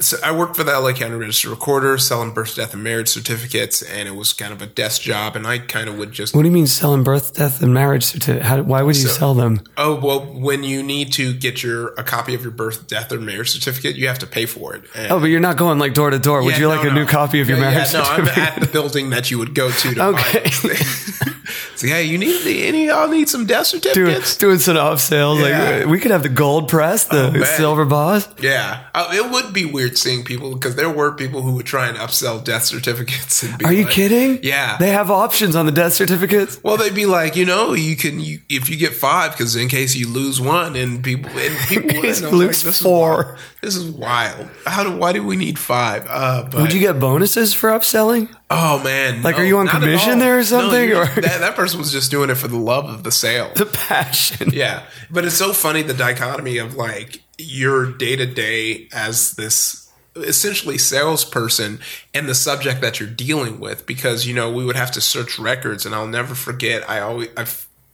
[0.00, 3.82] So I worked for the LA County Registrar Recorder, selling birth, death, and marriage certificates,
[3.82, 5.34] and it was kind of a desk job.
[5.34, 8.04] And I kind of would just What do you mean selling birth, death, and marriage
[8.04, 8.64] certificates?
[8.64, 9.60] Why would you sell them?
[9.76, 13.18] Oh well, when you need to get your a copy of your birth, death, or
[13.18, 14.84] marriage certificate, you have to pay for it.
[14.94, 16.44] And- Oh, but you're not going like door to door.
[16.44, 16.94] Would Yeah, you no, like a no.
[16.94, 19.68] new copy of your marriage Yeah, no, I'm at the building that you would go
[19.68, 20.48] to to Okay.
[21.48, 21.80] things.
[21.80, 24.36] so yeah, you need the, any y'all need some death doing, certificates.
[24.36, 25.40] doing some off sales.
[25.40, 25.78] Yeah.
[25.78, 27.44] Like we could have the gold press, the man.
[27.56, 28.28] silver boss.
[28.40, 31.88] Yeah, uh, it would be weird seeing people because there were people who would try
[31.88, 33.42] and upsell death certificates.
[33.42, 34.40] And be Are you kidding?
[34.42, 34.76] Yeah.
[34.78, 36.62] They have options on the death certificates.
[36.62, 39.68] well, they'd be like, you know, you can you if you get five because in
[39.68, 42.76] case you lose one, and people and people would, case and I you lose this
[42.76, 43.24] is four.
[43.24, 43.38] wild.
[43.60, 44.48] This is wild.
[44.66, 46.06] How do why do we need five?
[46.08, 48.28] Uh, but, Would you get bonuses for upselling?
[48.50, 49.22] Oh man!
[49.22, 51.92] Like, no, are you on commission there or something, you're- or- that, that person was
[51.92, 53.52] just doing it for the love of the sale.
[53.54, 54.50] The passion.
[54.54, 59.90] Yeah, but it's so funny the dichotomy of like your day to day as this
[60.16, 61.78] essentially salesperson
[62.14, 65.38] and the subject that you're dealing with because you know we would have to search
[65.38, 67.46] records and I'll never forget I always I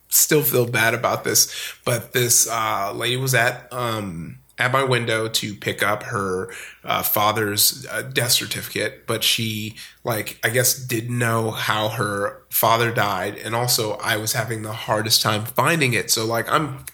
[0.09, 5.29] still feel bad about this but this uh, lady was at um at my window
[5.29, 6.53] to pick up her
[6.85, 12.93] uh, father's uh, death certificate, but she like I guess didn't know how her father
[12.93, 16.11] died, and also I was having the hardest time finding it.
[16.11, 16.85] So like I'm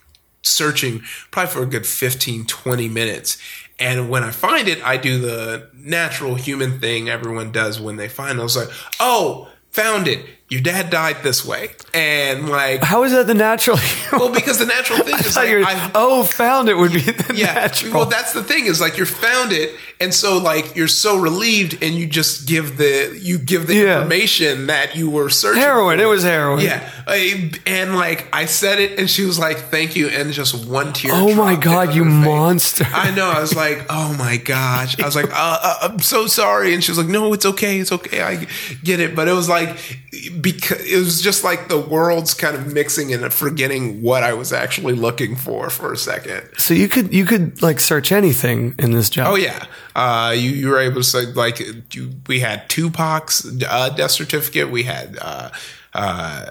[0.43, 3.37] searching probably for a good 15 20 minutes
[3.79, 8.09] and when i find it i do the natural human thing everyone does when they
[8.09, 8.71] find it i was like
[9.01, 13.79] oh found it your dad died this way and like How is that the natural?
[14.13, 17.55] well because the natural thing is like, I, oh, found it would be the yeah
[17.55, 17.93] natural.
[17.95, 21.83] well that's the thing is like you're found it and so like you're so relieved
[21.83, 23.97] and you just give the you give the Yeah.
[24.03, 25.99] information that you were searching heroin.
[25.99, 26.05] for.
[26.05, 26.65] It was heroin.
[26.65, 30.67] yeah, I- and like I said it, and she was like, "Thank you," and just
[30.67, 31.13] one tear.
[31.15, 32.87] Oh my God, you monster.
[32.93, 33.29] I know.
[33.31, 36.83] I was like, "Oh my gosh!" I was like, uh, uh, "I'm so sorry," and
[36.83, 38.47] she was like, "No, it's okay, it's okay, I
[38.83, 39.77] get it." But it was like
[40.41, 44.53] because it was just like the worlds kind of mixing and forgetting what I was
[44.53, 46.49] actually looking for for a second.
[46.57, 49.29] So you could you could like search anything in this job.
[49.33, 51.61] Oh yeah, uh, you you were able to say like
[51.95, 54.71] you, we had Tupac's uh, death certificate.
[54.71, 55.51] We had uh,
[55.95, 56.51] uh,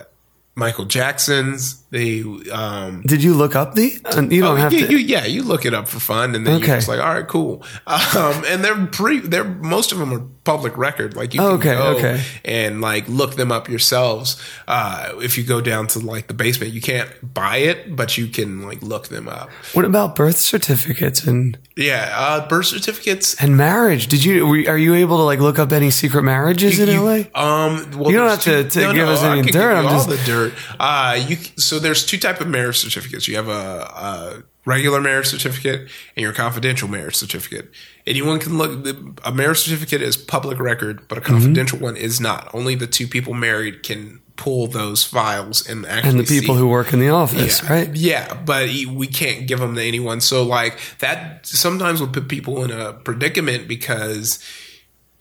[0.55, 1.78] Michael Jackson's.
[1.91, 2.21] They
[2.51, 3.85] um, Did you look up the?
[4.29, 4.91] You don't Oh, have you, to.
[4.91, 6.67] you- yeah, you look it up for fun, and then Okay.
[6.67, 7.63] you're just like, all right, cool.
[7.87, 9.27] Um, and they're pretty.
[9.27, 11.15] They're most of them are public record.
[11.15, 12.21] Like you can Okay, go okay.
[12.45, 14.37] and like look them up yourselves.
[14.67, 18.27] Uh, if you go down to like the basement, you can't buy it, but you
[18.27, 19.49] can like look them up.
[19.73, 23.33] what about birth certificates and Yeah, uh, birth certificates.
[23.41, 24.07] and marriage?
[24.07, 24.45] Did you?
[24.67, 27.15] Are you able to like look up any secret marriages in You- LA?
[27.33, 30.53] Um, well, You don't have to- to give us any dirt, I'm just- the dirt.
[30.79, 33.27] Uh, you so there's two type of marriage certificates.
[33.27, 35.81] You have a, a regular marriage certificate
[36.15, 37.71] and your confidential marriage certificate.
[38.05, 38.83] Anyone can look.
[38.83, 41.33] The, a marriage certificate is public record, but a Mm-hmm.
[41.33, 42.49] confidential one is not.
[42.53, 46.59] Only the two people married can pull those files and actually And the people see.
[46.59, 47.73] who work in the office, Yeah.
[47.73, 47.93] right?
[47.95, 50.21] Yeah, but we can't give them to anyone.
[50.21, 54.39] So like that sometimes will put people in a predicament because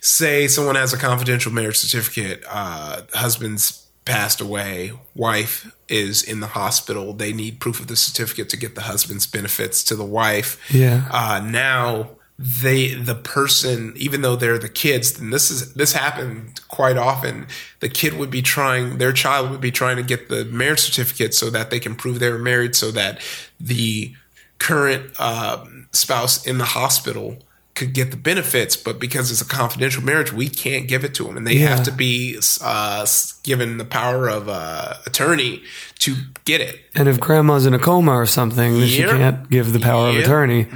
[0.01, 6.49] say someone has a confidential marriage certificate, uh, husband's passed away, wife is in the
[6.49, 7.13] hospital.
[7.13, 10.59] They need proof of the certificate to get the husband's benefits to the wife.
[10.73, 11.09] Yeah.
[11.11, 16.61] Uh, now they the person even though they're the kids and this is this happened
[16.69, 17.49] quite often
[17.81, 21.35] the kid would be trying their child would be trying to get the marriage certificate
[21.35, 23.21] so that they can prove they were married so that
[23.59, 24.15] the
[24.61, 27.39] current uh, spouse in the hospital
[27.79, 31.23] could get the benefits but because it's a confidential marriage we can't give it to
[31.25, 31.69] them and they Yeah.
[31.77, 33.07] have to be uh,
[33.43, 35.63] given the power of uh, attorney
[36.05, 36.11] to
[36.45, 39.81] get it And if grandma's in a coma or something, then she can't give the
[39.81, 40.25] power of Yep.
[40.25, 40.67] attorney.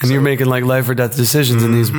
[0.00, 1.90] And you're making like life or death decisions in these.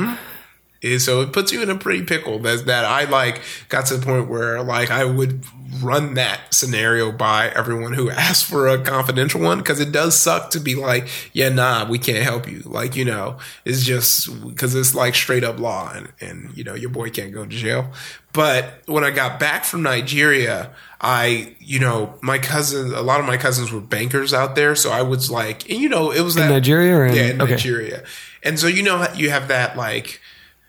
[0.82, 3.98] Is so it puts you in a pretty pickle that that I like got to
[3.98, 5.44] the point where like I would
[5.82, 10.50] run that scenario by everyone who asked for a confidential one because it does suck
[10.52, 12.62] to be like yeah nah we can't help you.
[12.66, 16.74] Like you know it's just because it's like straight up law and, and you know
[16.74, 17.92] your boy can't go to jail.
[18.34, 23.28] But when I got back from Nigeria I you know my cousins a lot of
[23.28, 24.76] my cousins were bankers out there.
[24.76, 27.42] So I was like and you know it was that Nigeria or in- yeah in
[27.42, 27.52] okay.
[27.52, 28.04] Nigeria.
[28.44, 30.20] And so you know you have that like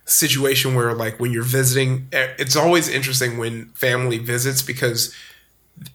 [0.05, 5.15] situation where like when you're visiting eh, it's always interesting when family visits because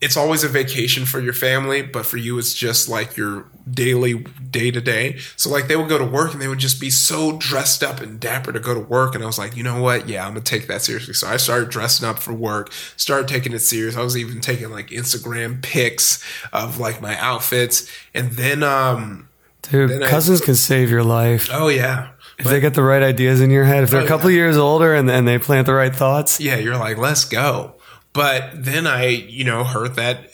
[0.02, 4.26] it's always a vacation for your family but for you it's just like your daily
[4.50, 6.90] day to day so like they would go to work and they would just be
[6.90, 9.14] so dressed up and dapper to go to work.
[9.14, 10.08] And i was like you know what?
[10.10, 11.14] Yeah i'm gonna take that seriously.
[11.14, 13.96] So i started dressing up for work started taking it serious.
[13.98, 17.90] I was even taking like instagram pics of like my outfits.
[18.14, 19.26] And then um
[19.64, 21.50] Dude, Then I- cousins can save your life.
[21.52, 24.08] oh yeah If they get the right ideas in your head, if they're Oh, a
[24.08, 24.36] couple yeah.
[24.38, 27.74] years older and, and they plant the right thoughts, yeah, you're like, let's go.
[28.14, 30.30] But then I, you know, heard that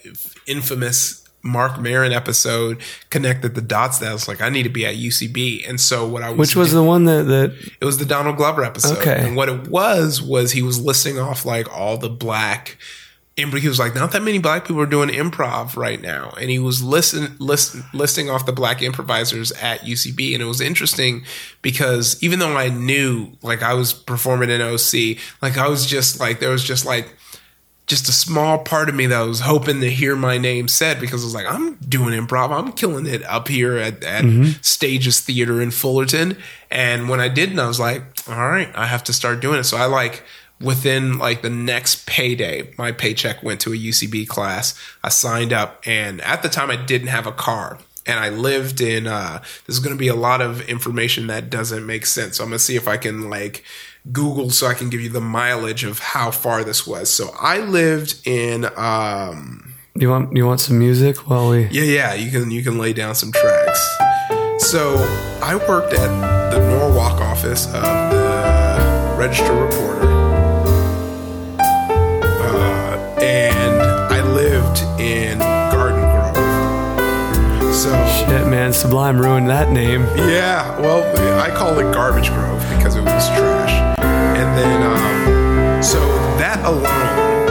[0.48, 4.00] infamous Marc Maron episode, connected the dots.
[4.00, 5.68] That I was like, I need to be at UCB.
[5.68, 8.06] And so what I was, which was doing- the one that, that it was the
[8.06, 8.98] Donald Glover episode.
[9.00, 9.26] Okay.
[9.28, 12.78] And what it was was he was listing off like all the black.
[13.38, 16.50] Imp- He was like, not that many black people are doing improv right now, and
[16.50, 21.24] he was listen, list, listing off the black improvisers at UCB, and it was interesting
[21.62, 26.20] because even though I knew, like, I was performing in OC, like, I was just
[26.20, 27.16] like, there was just like,
[27.86, 31.22] just a small part of me that was hoping to hear my name said because
[31.22, 32.52] I was like, I'm doing improv.
[32.52, 34.62] I'm killing it up here at, at mm-hmm.
[34.62, 36.38] Stages Theater in Fullerton.
[36.72, 39.66] And when I didn't, I was like, all right, I have to start doing it.
[39.66, 40.24] So I like
[40.64, 44.80] within like the next payday, my paycheck went to a UCB class.
[45.04, 47.80] I signed up and at the time I didn't have a car.
[48.06, 52.06] And I lived in uh there's gonna be a lot of information that doesn't make
[52.06, 52.38] sense.
[52.38, 53.64] So I'm gonna see if I can like
[54.12, 57.14] Google so I can give you the mileage of how far this was.
[57.14, 62.14] So I lived in um you want you want some music while we yeah, yeah,
[62.14, 63.80] you can you can lay down some tracks.
[64.60, 64.96] So
[65.42, 70.08] I worked at the Norwalk office of the Registrar Recorder,
[75.04, 76.36] in Garden Grove.
[77.76, 80.04] So shit man Sublime ruined that name.
[80.16, 81.04] yeah, well,
[81.40, 83.98] I call it Garbage Grove because it was trash.
[84.00, 86.00] And then, um, so
[86.40, 87.44] that alone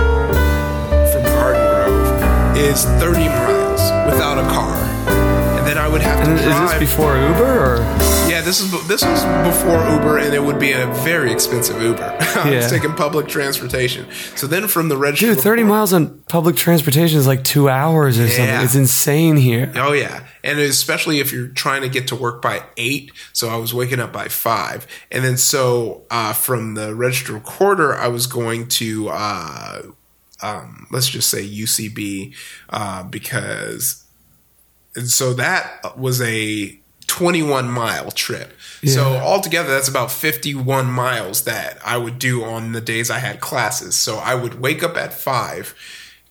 [1.13, 4.75] from Garden Grove is 30 miles without a car.
[5.59, 7.77] And then I would have to And is this before Uber or
[8.45, 12.03] this is this was before Uber, and it would be a very expensive Uber.
[12.21, 12.57] I Yeah.
[12.57, 14.07] was taking public transportation.
[14.37, 15.43] So then from the register, dude?
[15.43, 18.61] Thirty miles on public transportation is like two hours or something.
[18.65, 19.73] It's insane here.
[19.77, 23.13] Oh yeah, and especially if you're trying to get to work by eight.
[23.33, 27.95] So I was waking up by five, and then so uh, from the registrar recorder,
[27.95, 29.83] I was going to uh,
[30.43, 32.35] um, let's just say UCB
[32.71, 34.05] uh, because,
[34.97, 36.79] and so that was a
[37.13, 38.57] 21 mile trip.
[38.85, 43.39] So altogether, that's about 51 miles that I would do on the days I had
[43.39, 43.95] classes.
[43.97, 45.75] So I would wake up at five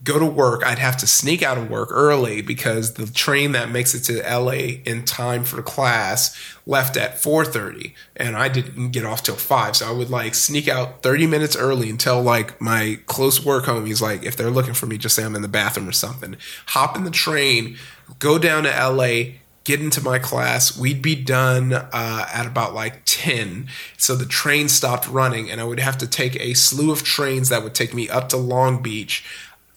[0.03, 0.65] go to work.
[0.65, 4.21] I'd have to sneak out of work early because the train that makes it to
[4.21, 9.75] LA in time for class left at 4:30 and I didn't get off till 5.
[9.77, 13.65] So I would like sneak out 30 minutes early and tell like my close work
[13.65, 16.35] homies like if they're looking for me just say I'm in the bathroom or something.
[16.67, 17.77] Hop in the train,
[18.17, 20.77] go down to LA, get into my class.
[20.77, 23.67] We'd be done uh, at about like 10.
[23.97, 27.49] So the train stopped running, and I would have to take a slew of trains
[27.49, 29.23] that would take me up to Long Beach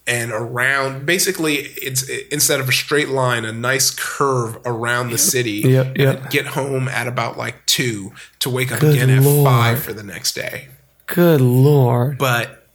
[0.07, 1.07] and around.
[1.07, 5.63] Basically, it's instead of a straight line, a nice curve around the city.
[5.65, 6.31] Yep, yep.
[6.31, 9.47] Get home at about like 2 to wake up Good again Lord.
[9.49, 10.69] at 5 for the next day.
[11.07, 12.19] Good lord.
[12.19, 12.67] But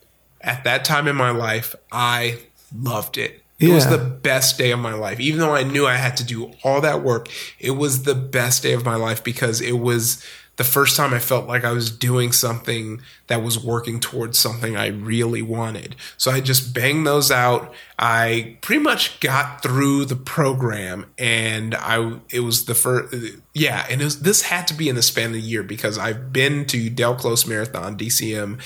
[0.41, 2.39] at that time in my life, I
[2.75, 3.43] loved it.
[3.59, 5.19] It was the best day of my life.
[5.19, 7.27] Even though I knew I had to do all that work,
[7.59, 10.23] it was the best day of my life because it was
[10.59, 14.75] the first time I felt like I was doing something that was working towards something
[14.75, 15.95] I really wanted.
[16.17, 17.73] So I just banged those out.
[17.97, 23.15] I pretty much got through the program and I it was the first
[23.53, 25.97] yeah, and it was, this had to be in the span of the year because
[25.97, 28.59] I've been to Del Close Marathon DCM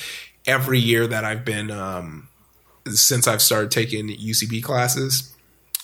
[0.47, 2.27] every year that I've been um
[2.87, 5.33] since I've started taking UCB classes.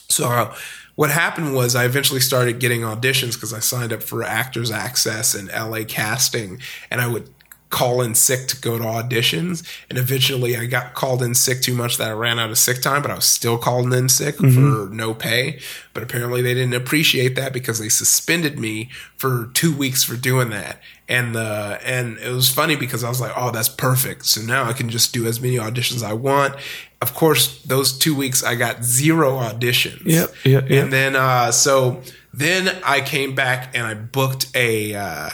[0.10, 0.56] So uh,
[0.96, 5.34] what happened was I eventually started getting auditions because I signed up for Actors Access
[5.34, 6.60] and LA Casting,
[6.92, 7.30] and I would
[7.70, 9.64] call in sick to go to auditions.
[9.90, 12.82] And eventually, I got called in sick too much that I ran out of sick
[12.82, 15.60] time, but I was still calling in sick for no pay.
[15.94, 20.50] But apparently, they didn't appreciate that because they suspended me for two weeks for doing
[20.50, 20.82] that.
[21.08, 24.26] And the and it was funny because I was like, oh, that's perfect.
[24.26, 26.56] So now I can just do as many auditions as I want.
[27.02, 30.02] Of course, those two weeks I got zero auditions.
[30.06, 30.84] Yep, yep, yep.
[30.84, 32.02] And then uh, so
[32.34, 35.30] then I came back and I booked a uh,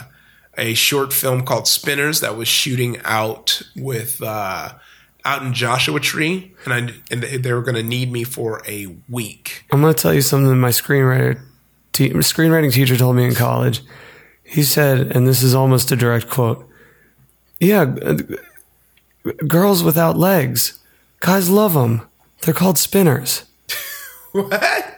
[0.56, 4.74] a short film called Spinners that was shooting out with uh,
[5.24, 6.78] out in Joshua Tree, and I
[7.10, 9.64] and they they were going to need me for a week.
[9.72, 11.40] I'm going to tell you something my screenwriter
[11.92, 13.82] te- screenwriting teacher told me in college.
[14.44, 16.68] He said, and this is almost a direct quote.
[17.58, 18.14] Yeah, g-
[19.24, 20.78] g- girls without legs.
[21.20, 22.02] Guys love them.
[22.42, 23.44] They're called spinners.
[24.32, 24.96] What?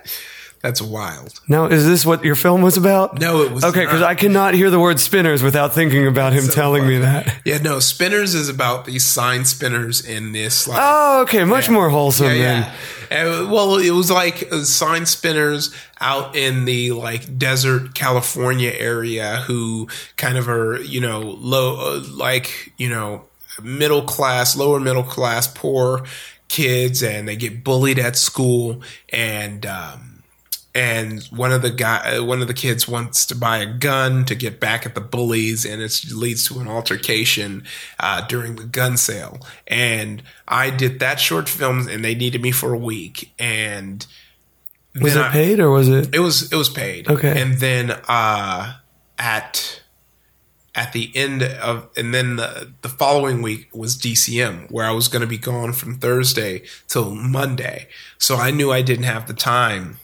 [0.62, 1.40] That's wild.
[1.48, 3.20] Now, is this what your film was about?
[3.20, 4.02] No, it was Okay, because.
[4.02, 7.32] I cannot hear the word spinners without thinking about him telling me that.
[7.44, 7.78] Yeah, no.
[7.78, 12.32] Spinners is about these sign spinners in this like Oh, okay, much more wholesome yeah,
[12.32, 12.74] yeah.
[13.10, 19.44] And, well, it was like uh, sign spinners out in the like desert California area
[19.46, 23.24] who kind of are, you know, low, uh, like, you know,
[23.62, 26.04] middle class, lower middle class, poor
[26.48, 28.82] kids, and they get bullied at school.
[29.10, 30.22] And, um,
[30.74, 34.34] and one of the guy, one of the kids wants to buy a gun to
[34.34, 37.64] get back at the bullies, and it leads to an altercation
[37.98, 39.40] uh, during the gun sale.
[39.66, 44.06] And I did that short film, and they needed me for a week, and
[45.00, 46.14] Was it I- paid or was it?
[46.14, 47.08] it was it was paid.
[47.08, 47.40] Okay.
[47.42, 48.74] And then uh
[49.18, 49.82] at
[50.78, 55.08] at the end of and then the, the following week was DCM where I was
[55.08, 57.88] going to be gone from Thursday till Monday.
[58.16, 59.98] So I knew I didn't have the time.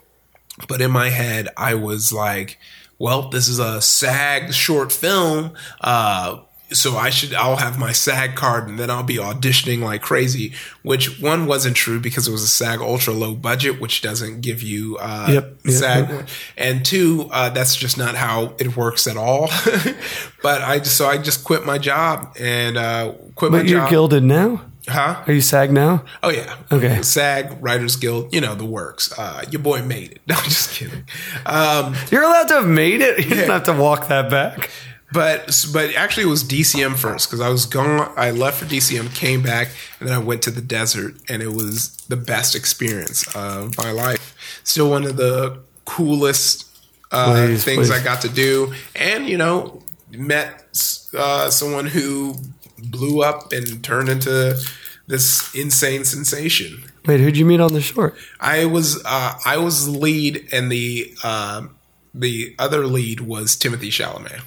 [0.67, 2.59] But in my head I was like,
[2.99, 5.53] well, this is a SAG short film.
[5.81, 6.41] Uh
[6.75, 10.53] so I should I'll have my SAG card and then I'll be auditioning like crazy,
[10.83, 14.63] which one wasn't true because it was a SAG ultra low budget, which doesn't give
[14.63, 16.29] you uh Yep, yep, SAG yep.
[16.59, 19.49] and two, uh, that's just not how it works at all.
[20.43, 23.67] but I just so I just quit my job and uh, quit my job.
[23.67, 24.63] But you're gilded now?
[24.89, 25.23] huh?
[25.27, 26.05] Are you SAG now?
[26.23, 26.57] Oh yeah.
[26.71, 27.03] Okay.
[27.03, 29.17] SAG, Writers Guild, you know the works.
[29.17, 30.21] Uh, your boy made it.
[30.27, 31.05] No, I'm just kidding.
[31.45, 33.19] Um, You're allowed to have made it.
[33.19, 34.71] You didn't have to walk that back.
[35.15, 38.13] But but actually it was DCM first because I was gone.
[38.17, 39.69] I left for DCM, came back,
[40.01, 43.93] and then I went to the desert, and it was the best experience of my
[43.93, 44.35] life.
[44.65, 46.67] Still one of the coolest
[47.13, 47.91] uh, Please, things please.
[47.93, 52.35] I got to do, and you know met uh, someone who
[52.79, 54.61] blew up and turned into
[55.07, 56.91] this insane sensation.
[57.07, 58.17] Wait, who'd you meet on the short?
[58.41, 61.77] I was uh, I was the lead, and the um
[62.13, 64.43] the other lead was Timothée Chalamet.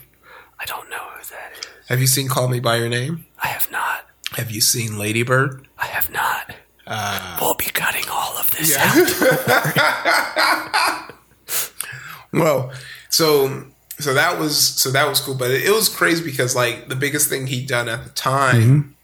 [0.59, 1.65] I don't know who that is.
[1.87, 3.25] Have you seen Call Me by Your Name?
[3.43, 4.05] I have not.
[4.35, 5.67] Have you seen Lady Bird?
[5.77, 6.55] I have not.
[6.85, 8.97] Uh, we'll be cutting all of this out.
[12.33, 12.71] Well,
[13.09, 13.65] so
[13.99, 16.95] so that was so that was cool, but it, it was crazy because like the
[16.95, 18.95] biggest thing he'd done at the time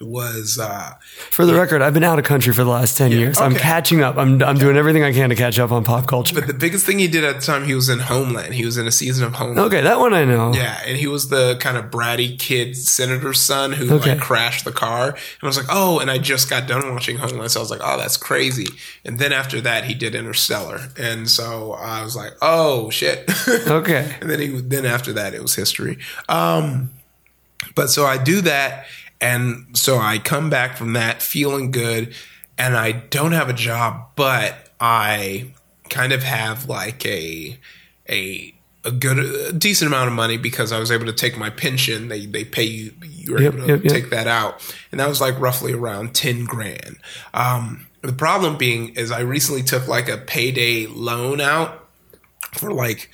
[0.00, 0.92] was uh,
[1.30, 3.38] For the record, I've been out of country for the last 10 years.
[3.38, 4.16] I'm catching up.
[4.16, 6.34] I'm, I'm doing everything I can to catch up on pop culture.
[6.34, 8.54] but the biggest thing he did at the time he was in Homeland.
[8.54, 9.58] He was in a season of Homeland.
[9.60, 10.52] okay, that one I know.
[10.54, 14.12] Yeah, and he was the kind of bratty kid senator's son who Okay.
[14.12, 15.08] like crashed the car.
[15.08, 17.70] And I was like, oh, and I just got done watching Homeland, so I was
[17.70, 18.66] like, oh, that's crazy.
[19.04, 23.28] And then after that, he did Interstellar, and so I was like, oh shit.
[23.68, 24.14] Okay.
[24.20, 25.98] and then he then after that, it was history.
[26.28, 26.90] Um,
[27.74, 28.86] but so I do that,
[29.20, 32.14] and so I come back from that feeling good,
[32.56, 35.52] and I don't have a job, but I
[35.88, 37.58] kind of have like a
[38.08, 38.54] a
[38.84, 42.08] a good a decent amount of money because I was able to take my pension.
[42.08, 43.92] They they pay you you're Yep, able to yep, yep.
[43.92, 44.60] take that out,
[44.90, 46.96] and that was like roughly around ten grand.
[47.34, 51.88] Um, the problem being is I recently took like a payday loan out
[52.54, 53.10] for like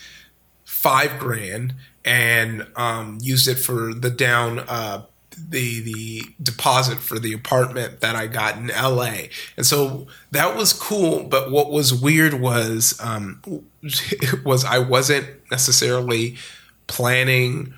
[0.64, 1.74] five grand
[2.04, 5.04] and um, used it for the down uh,
[5.36, 9.28] the the deposit for the apartment that I got in LA.
[9.56, 13.40] And so that was cool, but what was weird was um,
[14.44, 16.36] was I wasn't necessarily
[16.86, 17.74] planning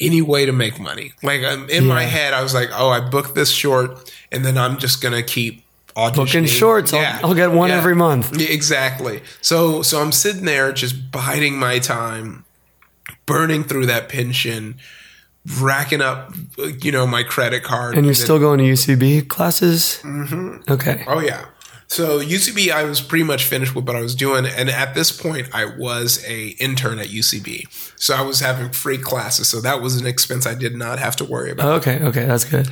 [0.00, 1.12] any way to make money.
[1.22, 4.58] Like um, in my head, I was like, "Oh, I booked this short, and then
[4.58, 5.62] I'm just gonna keep
[5.96, 6.92] auditioning." Booking shorts.
[6.92, 8.36] I'll- I'll get one every month.
[8.38, 9.22] Yeah, exactly.
[9.40, 12.44] So so I'm sitting there just biding my time,
[13.24, 14.76] burning through that pension,
[15.60, 16.32] racking up,
[16.82, 17.96] you know, my credit card.
[17.96, 20.00] And you're then- still going to UCB classes?
[20.02, 20.72] Mm-hmm.
[20.72, 21.04] Okay.
[21.06, 21.46] Oh yeah.
[21.86, 25.12] So UCB, I was pretty much finished with what I was doing, and at this
[25.12, 27.66] point, I was a intern at UCB.
[28.00, 31.14] So I was having free classes, so that was an expense I did not have
[31.16, 31.80] to worry about.
[31.82, 32.02] Okay.
[32.02, 32.24] Okay.
[32.24, 32.68] That's good.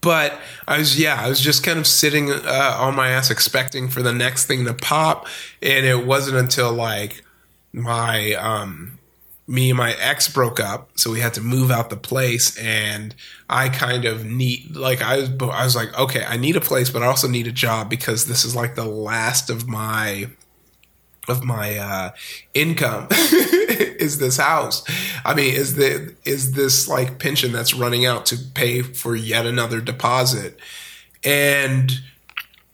[0.00, 3.88] But I was, yeah, I was just kind of sitting uh, on my ass, expecting
[3.88, 5.26] for the next thing to pop,
[5.60, 7.22] and it wasn't until like
[7.72, 8.98] my um,
[9.46, 13.14] me and my ex broke up, so we had to move out the place, and
[13.50, 16.90] I kind of need like I was, I was like, okay, I need a place,
[16.90, 20.28] but I also need a job because this is like the last of my
[21.28, 22.10] of my uh,
[22.54, 24.84] income is this house.
[25.24, 29.46] I mean, is the is this like pension that's running out to pay for yet
[29.46, 30.58] another deposit?
[31.24, 31.92] And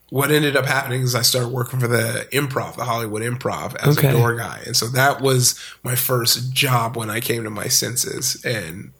[0.09, 3.97] what ended up happening is I started working for the improv, the Hollywood improv as
[3.97, 4.09] Okay.
[4.09, 4.61] a door guy.
[4.65, 8.43] And so that was my first job when I came to my senses.
[8.43, 8.91] And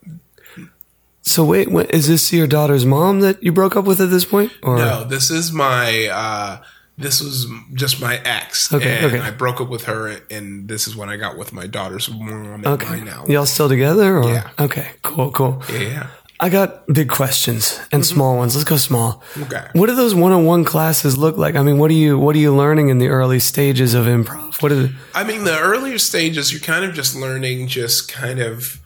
[1.21, 4.25] So wait, wait, is this your daughter's mom that you broke up with at this
[4.25, 4.51] point?
[4.63, 6.61] Or no, this is my uh
[6.97, 8.73] this was just my ex.
[8.73, 9.19] Okay, and okay.
[9.19, 12.63] I broke up with her and this is when I got with my daughter's mom
[12.65, 13.01] Okay.
[13.01, 13.25] now.
[13.27, 14.17] Y'all still together?
[14.17, 14.29] Or?
[14.29, 14.49] Yeah.
[14.59, 14.91] Okay.
[15.01, 15.31] Cool.
[15.31, 15.63] Cool.
[15.71, 16.07] Yeah.
[16.41, 18.13] I got big questions and mm-hmm.
[18.15, 18.55] small ones.
[18.55, 19.21] Let's go small.
[19.37, 19.67] Okay.
[19.73, 21.55] What do those one-on-one classes look like?
[21.55, 24.61] I mean, what are you what are you learning in the early stages of improv?
[24.61, 28.79] What is I mean, the earlier stages, you're kind of just learning, just kind of,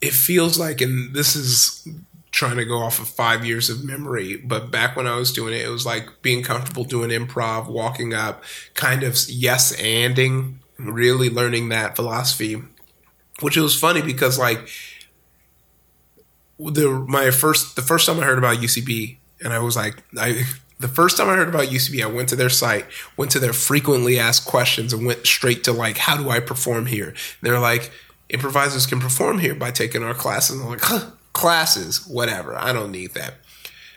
[0.00, 1.86] it feels like, and this is
[2.32, 5.54] trying to go off of five years of memory, but back when I was doing
[5.54, 8.42] it, it was like being comfortable doing improv, walking up,
[8.74, 12.60] kind of yes anding, really learning that philosophy,
[13.40, 14.68] which was funny because like,
[16.58, 20.44] the my first the first time I heard about UCB, and I was like, I
[20.78, 22.84] the first time I heard about UCB, I went to their site,
[23.16, 26.86] went to their frequently asked questions, and went straight to like, how do I perform
[26.86, 27.14] here?
[27.40, 27.90] They're like,
[28.28, 30.56] improvisers can perform here by taking our classes.
[30.56, 32.56] And I'm like, huh, classes, whatever.
[32.56, 33.34] I don't need that.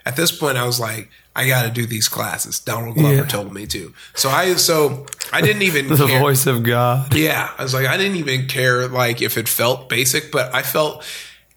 [0.05, 2.59] At this point, I was like, I got to do these classes.
[2.59, 3.25] Donald Glover Yeah.
[3.25, 3.93] told me to.
[4.15, 6.19] So I so I didn't even the care.
[6.19, 7.13] voice of God?
[7.13, 10.61] Yeah, I was like, I didn't even care like if it felt basic, but I
[10.63, 11.05] felt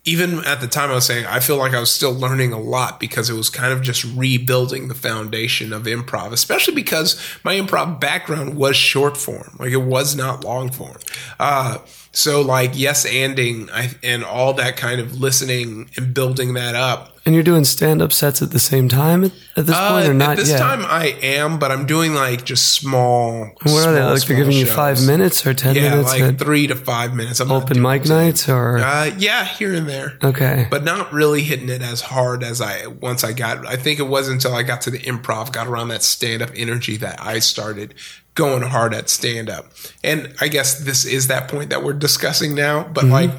[0.04, 2.60] even at the time I was saying I feel like I was still learning a
[2.60, 7.54] lot because it was kind of just rebuilding the foundation of improv, especially because my
[7.54, 10.98] improv background was short form, like it was not long form.
[11.38, 11.78] Uh,
[12.10, 17.18] so like yes, anding I, and all that kind of listening and building that up
[17.24, 20.12] And you're doing stand-up sets at the same time at, at this point, or uh,
[20.12, 20.58] not at this yet?
[20.58, 23.52] time, I am, but I'm doing like just small.
[23.62, 24.08] what are they like?
[24.10, 26.10] They're small giving you five minutes or ten Yeah, minutes?
[26.18, 27.38] like three to five minutes.
[27.38, 30.18] I'm open mic nights, or Uh, yeah, here and there.
[30.24, 33.68] okay, But not really hitting it as hard as I once I got.
[33.68, 36.50] I think it wasn't until I got to the improv, got around that stand up
[36.56, 37.94] energy that I started
[38.34, 39.66] going hard at stand up.
[40.02, 42.82] And I guess this is that point that we're discussing now.
[42.82, 43.30] But like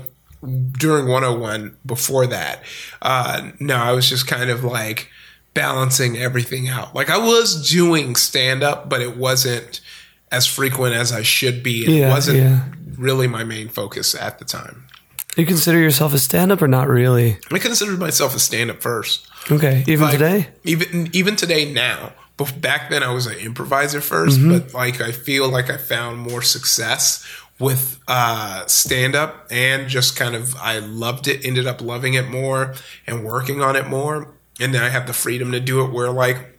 [0.77, 2.63] during 101, before that,
[3.01, 5.09] uh, no, I was just kind of like
[5.53, 6.95] balancing everything out.
[6.95, 9.81] Like I was doing stand up, but it wasn't
[10.31, 11.83] as frequent as I should be.
[11.85, 12.65] It Yeah, wasn't yeah.
[12.97, 14.85] really my main focus at the time.
[15.37, 17.37] you consider yourself a stand-up or not really?
[17.51, 19.27] I considered myself a stand up first.
[19.51, 20.47] Okay, even Like, today.
[20.63, 22.13] Even even today now.
[22.35, 24.49] But back then I was an improviser 1st Mm-hmm.
[24.51, 27.23] but like I feel like I found more success
[27.63, 32.27] with uh, stand up and just kind of I loved it, ended up loving it
[32.29, 32.75] more
[33.07, 34.33] and working on it more.
[34.59, 36.49] And then I have the freedom to do it where like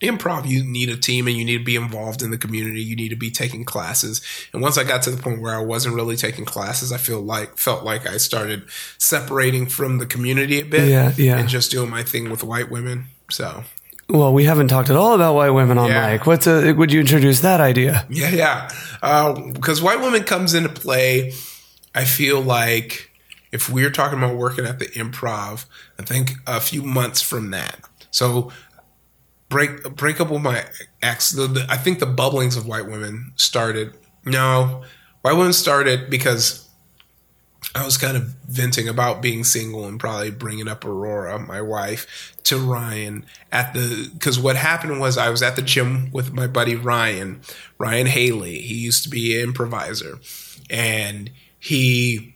[0.00, 2.94] improv you need a team and you need to be involved in the community you
[2.94, 4.20] need to be taking classes
[4.52, 7.20] and once i got to the point where i wasn't really taking classes i feel
[7.20, 8.62] like felt like i started
[8.98, 11.36] separating from the community a bit Yeah, yeah.
[11.38, 13.64] and just doing my thing with white women so
[14.10, 16.12] Well, we haven't talked at all about white women on Yeah.
[16.12, 16.26] mic.
[16.26, 18.06] What's a, would you introduce that idea?
[18.08, 18.68] Yeah, yeah.
[19.02, 21.32] Uh, because white women comes into play.
[21.94, 23.10] I feel like
[23.52, 25.66] if we're talking about working at the improv,
[25.98, 27.80] I think a few months from that.
[28.10, 28.50] So
[29.50, 30.64] break break up with my
[31.02, 31.30] ex.
[31.32, 33.92] The, the, I think the bubblings of white women started.
[34.24, 34.82] No,
[35.22, 36.67] white women started because
[37.74, 42.34] I was kind of venting about being single and probably bringing up Aurora, my wife,
[42.44, 46.46] to Ryan at the because what happened was I was at the gym with my
[46.46, 47.42] buddy Ryan,
[47.76, 48.58] Ryan Haley.
[48.60, 50.18] He used to be an improviser,
[50.70, 52.34] and he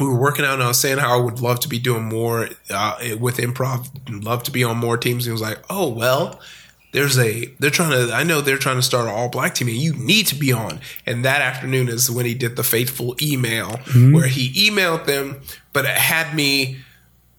[0.00, 2.04] we were working out and I was saying how I would love to be doing
[2.04, 3.90] more uh, with improv,
[4.24, 5.26] love to be on more teams.
[5.26, 6.40] He was like, "Oh well."
[6.92, 9.68] There's a they're trying to I know they're trying to start an all black team
[9.68, 10.80] and you need to be on.
[11.06, 14.12] And that afternoon is when he did the fateful email mm-hmm.
[14.12, 15.40] where he emailed them,
[15.72, 16.78] but it had me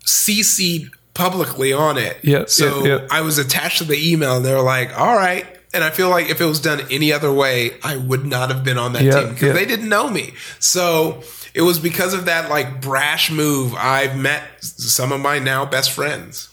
[0.05, 2.17] CC'd publicly on it.
[2.23, 3.07] Yeah, So yeah, yeah.
[3.11, 5.45] I was attached to the email and they were like, all right.
[5.73, 8.63] And I feel like if it was done any other way, I would not have
[8.63, 10.33] been on that Yeah, team because they didn't know me.
[10.59, 11.23] So
[11.53, 15.91] it was because of that like brash move I've met some of my now best
[15.91, 16.52] friends.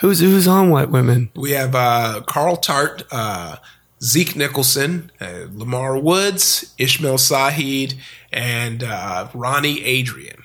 [0.00, 1.30] Who's who's on white women?
[1.34, 3.56] We have uh, Carl Tart, uh,
[4.02, 7.94] Zeke Nicholson, uh, Lamar Woods, Ishmael Sahid,
[8.32, 10.42] and uh, Ronnie Adrian.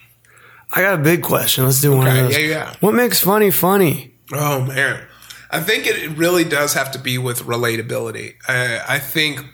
[0.71, 1.65] I got a big question.
[1.65, 2.33] Let's do one of those.
[2.37, 2.75] yeah, yeah.
[2.79, 4.15] What makes funny funny?
[4.31, 5.05] Oh man,
[5.51, 8.33] I think it really does have to be with relatability.
[8.47, 9.45] I, I think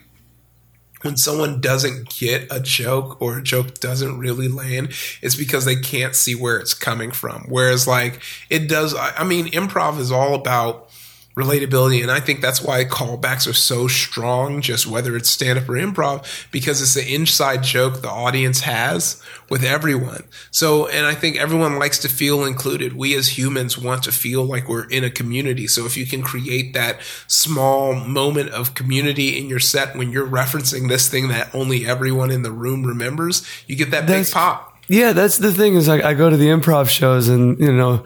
[1.02, 4.92] when someone doesn't get a joke or a joke doesn't really land,
[5.22, 7.46] it's because they can't see where it's coming from.
[7.48, 8.20] Whereas, like,
[8.50, 8.94] it does.
[8.94, 10.89] I mean, improv is all about
[11.36, 14.60] relatability, and I think that's why callbacks are so strong.
[14.60, 19.22] Just whether it's stand up or improv, because it's the inside joke the audience has
[19.48, 20.24] with everyone.
[20.50, 22.94] So, and I think everyone likes to feel included.
[22.94, 25.66] We as humans want to feel like we're in a community.
[25.66, 30.26] So, if you can create that small moment of community in your set when you're
[30.26, 34.34] referencing this thing that only everyone in the room remembers, you get that That's- big
[34.34, 34.66] pop.
[34.88, 38.02] Yeah, that's the thing is like I go to the improv shows and you know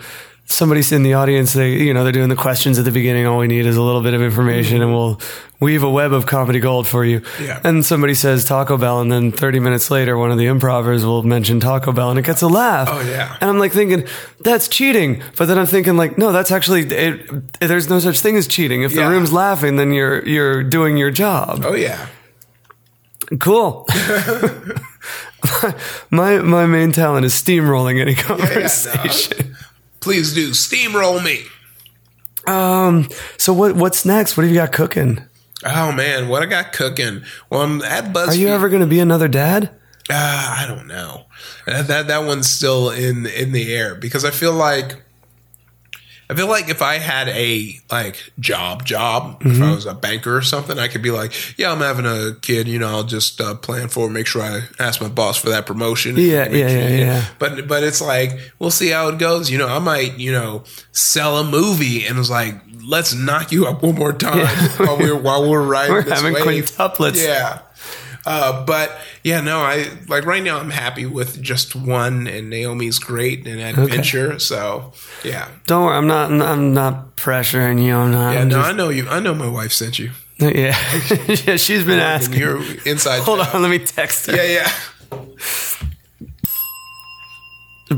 [0.47, 3.38] somebody's in the audience they you know they're doing the questions at the beginning all
[3.38, 5.18] we need is a little bit of information and we'll
[5.59, 7.22] weave a web of comedy gold for you.
[7.40, 7.61] Yeah.
[7.64, 11.22] And somebody says Taco Bell and then 30 minutes later one of the improvers will
[11.22, 12.88] mention Taco Bell and it gets a laugh.
[12.90, 13.38] Oh, yeah.
[13.40, 14.07] And I'm like thinking
[14.40, 18.36] that's cheating, but then I'm thinking like no, that's actually it, there's no such thing
[18.36, 18.82] as cheating.
[18.82, 19.09] If the Yeah.
[19.11, 21.62] room's laughing then you're you're doing your job.
[21.64, 22.07] Oh, yeah.
[23.40, 23.86] Cool.
[26.11, 29.55] my my main talent is steamrolling any Yeah, yeah, no.
[30.05, 31.47] Please do steamroll me.
[32.47, 33.09] Um.
[33.39, 34.37] So what what's next?
[34.37, 35.25] What have you got cooking?
[35.65, 37.23] Oh man, what I got cooking?
[37.49, 38.29] Well, I'm at BuzzFeed.
[38.29, 39.71] Are you ever going to be another dad?
[40.11, 41.25] Uh, I don't know.
[41.67, 45.03] That, that that one's still in in the air because I feel like
[46.31, 49.62] I feel like if I had a like job job, if Mm-hmm.
[49.62, 52.66] I was a banker or something, I could be like, yeah, I'm having a kid.
[52.66, 55.51] You know, I'll just uh, plan for, it, make sure I ask my boss for
[55.51, 56.16] that promotion.
[56.16, 57.25] Yeah, yeah, sure- yeah, yeah.
[57.39, 59.51] But but it's like we'll see how it goes.
[59.51, 62.55] You know, I might you know sell a movie and it's like.
[62.87, 64.47] Let's knock you up one more time
[64.77, 66.70] while we're while we're riding We're this having wave.
[66.70, 67.16] quintuplets.
[67.25, 67.61] Yeah.
[68.27, 68.91] Uh, but
[69.22, 73.61] yeah, no, I like right now I'm happy with just one and Naomi's great and
[73.61, 74.39] adventure.
[74.39, 75.49] So yeah.
[75.66, 75.97] Don't worry.
[75.97, 76.31] I'm not.
[76.33, 77.95] I'm not pressuring you.
[77.95, 78.33] I'm not.
[78.35, 80.11] Yeah, I'm no, just- I know you I know my wife sent you.
[80.39, 80.49] yeah.
[81.29, 81.57] yeah.
[81.57, 82.41] She's been And asking.
[82.41, 83.20] you're inside.
[83.20, 83.55] Hold job.
[83.55, 83.62] on.
[83.62, 84.35] Let me text her.
[84.37, 84.68] Yeah,
[85.11, 85.18] yeah.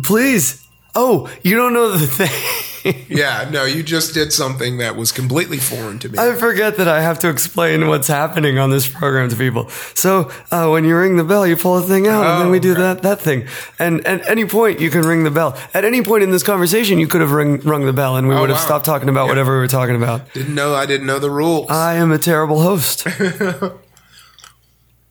[0.03, 0.66] Please.
[0.99, 2.63] Oh, you don't know the thing.
[3.09, 6.19] Yeah, no, you just did something that was completely foreign to me.
[6.21, 9.69] I forget that I have to explain what's happening on this program to people.
[9.95, 12.61] So uh, when you ring the bell, you pull a thing out, and then we
[12.61, 12.81] do Oh, okay.
[12.83, 13.49] that that thing.
[13.81, 15.59] And at any point, you can ring the bell.
[15.75, 18.35] At any point in this conversation, you could have ring, rung the bell, and we
[18.37, 18.67] would have Oh, wow.
[18.67, 19.31] stopped talking about Yeah.
[19.33, 20.33] whatever we were talking about.
[20.33, 21.69] didn't know I didn't know the rules.
[21.69, 23.05] I am a terrible host.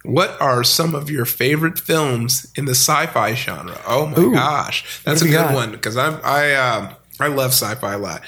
[0.07, 3.79] what are some of your favorite films in the sci-fi genre?
[3.87, 4.33] Oh my Ooh.
[4.33, 5.53] gosh, that's a good got?
[5.53, 8.21] one because I I um I love sci-fi a lot.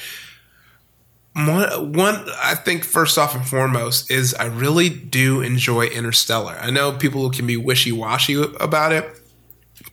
[1.36, 6.58] One, one, I think first off and foremost is I really do enjoy Interstellar.
[6.60, 9.08] I know people can be wishy washy about it,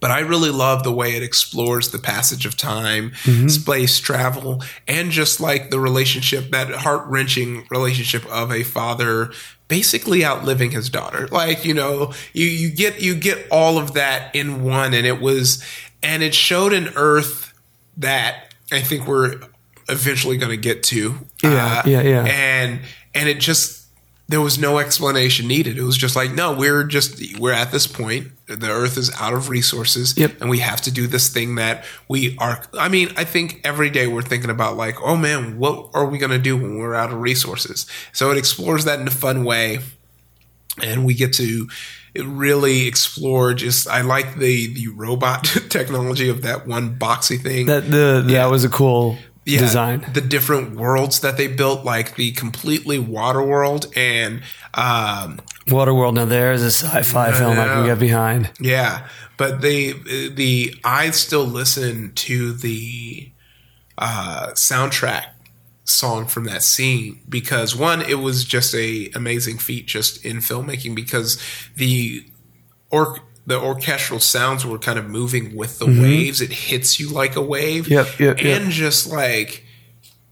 [0.05, 3.48] but I really love the way it explores the passage of time, mm-hmm.
[3.48, 9.32] space travel, and just like the relationship, that heart wrenching relationship of a father
[9.66, 11.26] basically outliving his daughter.
[11.28, 15.22] Like, you know, you, you get, you get all of that in one and it
[15.22, 15.64] was,
[16.02, 17.55] and it showed an earth
[17.96, 19.40] that I think we're
[19.88, 21.14] eventually going to get to.
[21.42, 22.24] Yeah, uh, yeah, yeah.
[22.26, 22.80] And,
[23.14, 23.86] and it just,
[24.28, 25.78] there was no explanation needed.
[25.78, 28.32] It was just like, no, we're just we're at this point.
[28.47, 30.40] The Earth is out of resources, Yep.
[30.42, 32.62] and we have to do this thing that we are.
[32.78, 36.18] I mean, I think every day we're thinking about like, oh man, what are we
[36.18, 37.86] gonna do when we're out of resources?
[38.12, 39.78] So it explores that in a fun way,
[40.82, 41.68] and we get to
[42.16, 43.55] really explore.
[43.55, 48.42] Just I like the the robot technology of that one boxy thing That the yeah.
[48.45, 50.07] that was a cool yeah, design.
[50.12, 54.42] The different worlds that they built, like the completely water world and
[54.74, 56.14] um, Waterworld.
[56.14, 58.51] Now there's a sci-fi film I can get behind.
[58.61, 63.30] yeah, but they the I still listen to the
[63.99, 65.26] uh, soundtrack
[65.84, 70.95] song from that scene because one, it was just a amazing feat just in filmmaking
[70.95, 71.40] because
[71.76, 72.24] the
[72.90, 76.40] or the orchestral sounds were kind of moving with the waves.
[76.40, 77.84] It hits you like a wave.
[77.84, 77.92] Mm-hmm.
[77.92, 78.62] Yep, yep, yep.
[78.62, 79.64] and just like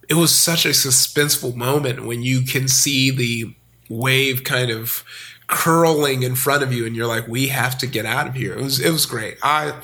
[0.08, 3.54] it was such a suspenseful moment when you can see the
[3.88, 5.04] wave kind of
[5.46, 8.54] curling in front of you and you're like we have to get out of here
[8.54, 9.74] it was it was great i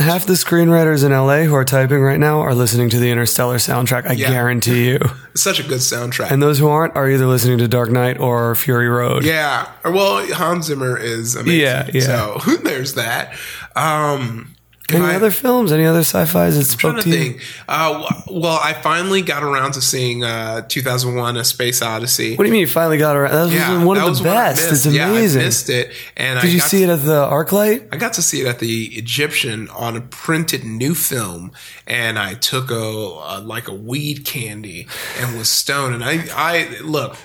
[0.00, 3.58] Half the screenwriters in LA who are typing right now are listening to the Interstellar
[3.58, 4.06] soundtrack.
[4.08, 4.30] I Yeah.
[4.30, 4.98] guarantee you.
[5.32, 8.18] it's such a good soundtrack And those who aren't are either listening to Dark Knight
[8.18, 9.24] or Fury Road.
[9.24, 12.00] yeah well hans zimmer is amazing Yeah, yeah.
[12.40, 13.34] so there's that
[13.76, 14.53] um
[14.90, 15.72] Any I- other films?
[15.72, 17.38] Any other sci-fis that spoke to to.
[17.66, 22.36] Uh, well, I finally got around to seeing uh, 2001: A Space Odyssey.
[22.36, 23.32] What do you mean you finally got around?
[23.32, 24.70] That was yeah, one of the best.
[24.70, 25.40] It's Yeah, amazing.
[25.40, 27.88] I missed it, and Did I you see to, it at the ArcLight?
[27.92, 31.52] I got to see it at the Egyptian on a printed new film,
[31.86, 34.86] and I took a, a like a weed candy
[35.18, 35.94] and was stoned.
[35.94, 37.16] And I, I look.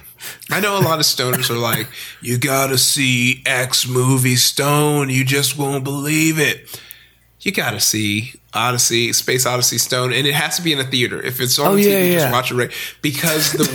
[0.50, 1.88] I know a lot of stoners are like,
[2.22, 5.10] you gotta see X movie Stone.
[5.10, 6.82] You just won't believe it.
[7.42, 11.22] You gotta see Odyssey, Space Odyssey Stone, and it has to be in a theater.
[11.22, 12.14] If it's on Oh, TV, yeah, yeah.
[12.20, 12.72] just watch it right.
[13.02, 13.74] Because the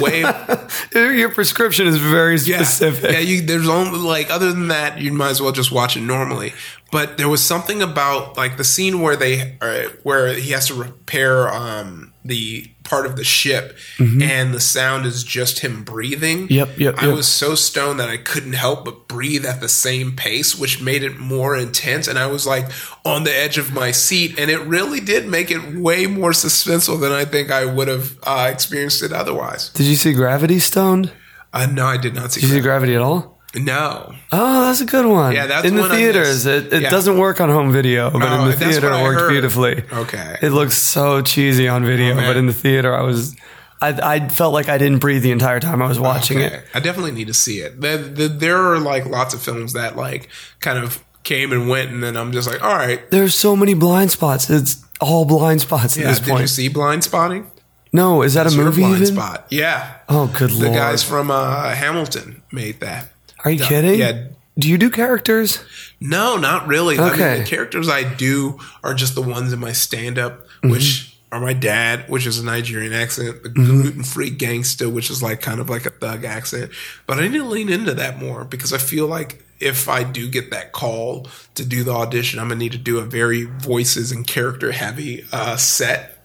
[0.95, 3.13] way Your prescription is very yeah, specific.
[3.13, 6.01] Yeah, you, there's only like other than that, you might as well just watch it
[6.03, 6.53] normally.
[6.93, 10.75] But there was something about like the scene where they uh, where he has to
[10.75, 16.49] repair um, the part of the ship, and the sound is just him breathing.
[16.49, 16.53] Mm-hmm.
[16.53, 17.17] Yep, yep, I yep.
[17.17, 21.03] was so stoned that I couldn't help but breathe at the same pace, which made
[21.03, 22.07] it more intense.
[22.07, 22.67] And I was like
[23.05, 27.01] on the edge of my seat, and it really did make it way more suspenseful
[27.01, 29.71] than I think I would have uh, experienced it otherwise.
[29.71, 31.13] Did you see Gravity Stoned?
[31.53, 32.41] Uh, no, I did not see.
[32.41, 32.93] Did you see Gravity.
[32.93, 33.34] Gravity at all?
[33.55, 34.15] No.
[34.33, 35.33] Oh, that's a good one.
[35.35, 36.45] Yeah, that's in the one theaters.
[36.47, 36.91] It, it Yeah.
[36.91, 39.31] doesn't work on home video, but Oh, in the theater it worked heard.
[39.31, 39.85] beautifully.
[39.93, 40.39] Okay.
[40.43, 42.27] It looks so cheesy on video, man.
[42.27, 43.37] but in the theater, I was,
[43.81, 46.57] I, I felt like I didn't breathe the entire time I was watching Okay.
[46.57, 46.65] it.
[46.75, 47.81] I definitely need to see it.
[47.81, 50.29] There, there, there are like lots of films that like
[50.61, 53.09] kind of came and went, and then I'm just like, all right.
[53.11, 54.51] There's so many blind spots.
[54.51, 57.51] It's all blind spots Yeah, at this did you see Blind Spotting?
[57.93, 59.15] No, is that a movie Blind even?
[59.15, 59.47] Spot.
[59.51, 59.93] Yeah.
[60.09, 60.73] Oh, good The lord!
[60.73, 63.09] The guys from uh, Hamilton made that.
[63.45, 63.99] Are you kidding?
[64.01, 64.29] yeah.
[64.59, 65.59] Do you do characters?
[66.01, 66.97] No, not really.
[66.99, 67.33] I Okay.
[67.35, 70.71] mean, the characters I do are just the ones in my stand up, Mm-hmm.
[70.71, 73.65] which are my dad, which is a Nigerian accent, the Mm-hmm.
[73.81, 76.71] gluten free gangster, which is like kind of like a thug accent.
[77.07, 80.29] But I need to lean into that more because I feel like if I do
[80.29, 81.27] get that call
[81.57, 85.25] to do the audition, I'm gonna need to do a very voices and character heavy
[85.33, 86.25] uh, set.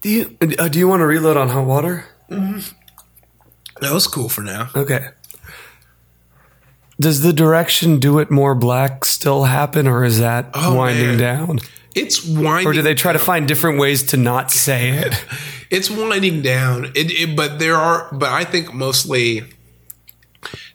[0.00, 2.06] Do you uh, do you want to reload on hot water?
[2.30, 4.70] That was cool for now.
[4.74, 5.08] Okay.
[7.02, 11.18] Does the direction do it more black still happen, or is that Oh, winding man.
[11.18, 11.58] down?
[11.94, 12.68] It's winding.
[12.68, 15.24] Or do they try to find different ways to not say it?
[15.70, 16.86] it's winding down.
[16.94, 19.38] It, it, but there are, but I think mostly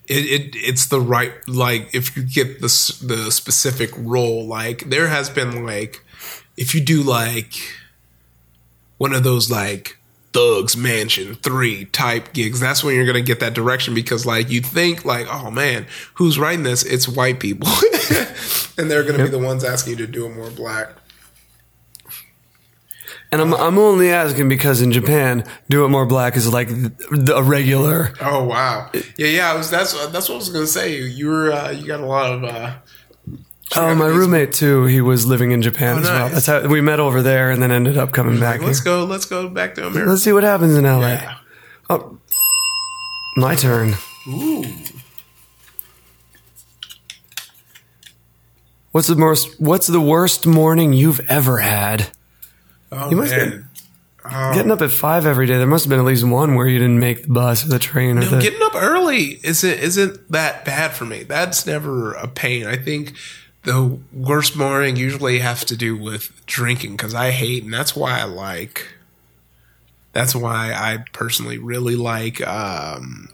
[0.08, 2.68] it, it it's the right like if you get the
[3.04, 4.46] the specific role.
[4.46, 6.04] Like there has been like
[6.56, 7.54] if you do like
[8.98, 9.97] one of those like
[10.38, 14.62] thugs mansion three type gigs that's when you're gonna get that direction because like you
[14.62, 15.84] think like oh man
[16.14, 17.68] who's writing this it's white people
[18.78, 20.92] and they're gonna be the ones asking you to do it more black
[23.32, 27.34] And I'm I'm only asking because in Japan, do it more black is like the,
[27.36, 28.14] a regular.
[28.22, 28.90] Oh wow!
[29.18, 29.52] Yeah, yeah.
[29.52, 31.02] I was that's that's what I was gonna say.
[31.02, 32.44] You were uh, you got a lot of.
[32.46, 32.78] Uh,
[33.76, 34.86] Oh, my roommate too.
[34.86, 36.20] He was living in Japan Oh, as well.
[36.20, 36.32] nice.
[36.34, 38.68] That's how we met over there, and then ended up coming back here.
[38.68, 39.04] Let's go.
[39.04, 40.10] Let's go back to America.
[40.12, 41.00] Let's see what happens in LA.
[41.10, 41.36] Yeah.
[41.90, 42.18] Oh,
[43.36, 43.96] my turn.
[44.28, 44.64] Ooh.
[48.92, 49.60] What's the most?
[49.60, 52.10] What's the worst morning you've ever had?
[52.92, 53.70] Oh, You must man.
[54.30, 54.54] Oh.
[54.54, 55.58] Getting up at five every day.
[55.58, 57.80] There must have been at least one where you didn't make the bus or the
[57.80, 58.40] train or No, the.
[58.40, 61.24] getting up early isn't isn't that bad for me.
[61.24, 62.66] That's never a pain.
[62.66, 63.14] I think
[63.68, 68.18] the worst morning usually has to do with drinking because I hate, and that's why
[68.18, 68.88] I like.
[70.14, 73.28] That's why I personally really like um,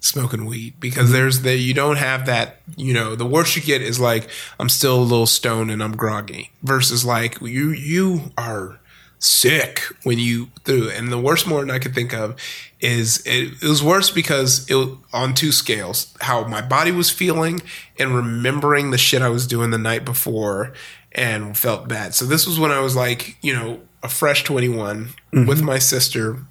[0.00, 3.82] smoking weed because there's the you don't have that you know the worst you get
[3.82, 8.80] is like I'm still a little stoned and I'm groggy versus like you you are
[9.18, 12.38] sick when you through and the worst morning I could think of
[12.80, 17.10] is it, it was worse because it was on two scales how my body was
[17.10, 17.60] feeling
[17.98, 20.74] and remembering the shit I was doing the night before
[21.12, 22.14] and felt bad.
[22.14, 25.46] So this was when I was like you know a fresh 21 mm-hmm.
[25.46, 26.44] with my sister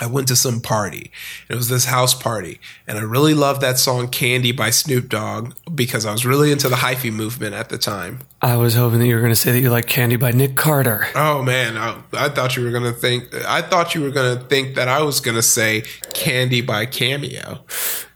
[0.00, 1.10] I went to some party.
[1.48, 5.54] It was this house party, and I really loved that song "Candy" by Snoop Dogg
[5.74, 8.20] because I was really into the hyphy movement at the time.
[8.40, 10.54] I was hoping that you were going to say that you like Candy by Nick
[10.54, 11.06] Carter.
[11.14, 13.34] Oh man, I, I thought you were gonna think.
[13.46, 15.82] I thought you were gonna think that I was gonna say
[16.14, 17.64] "Candy" by Cameo.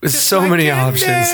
[0.00, 1.28] With so many options.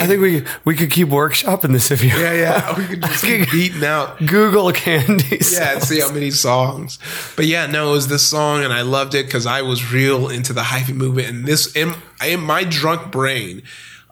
[0.00, 2.08] I think we we could keep workshopping this if you.
[2.08, 5.52] Yeah, yeah, we could just keep beating out Google candies.
[5.52, 6.98] yeah, and see how many songs.
[7.36, 10.30] But yeah, no, it was this song, and I loved it because I was real
[10.30, 11.28] into the hyphy movement.
[11.28, 11.92] And this in
[12.24, 13.62] in my drunk brain,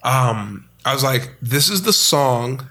[0.03, 2.68] um, I was like, this is the song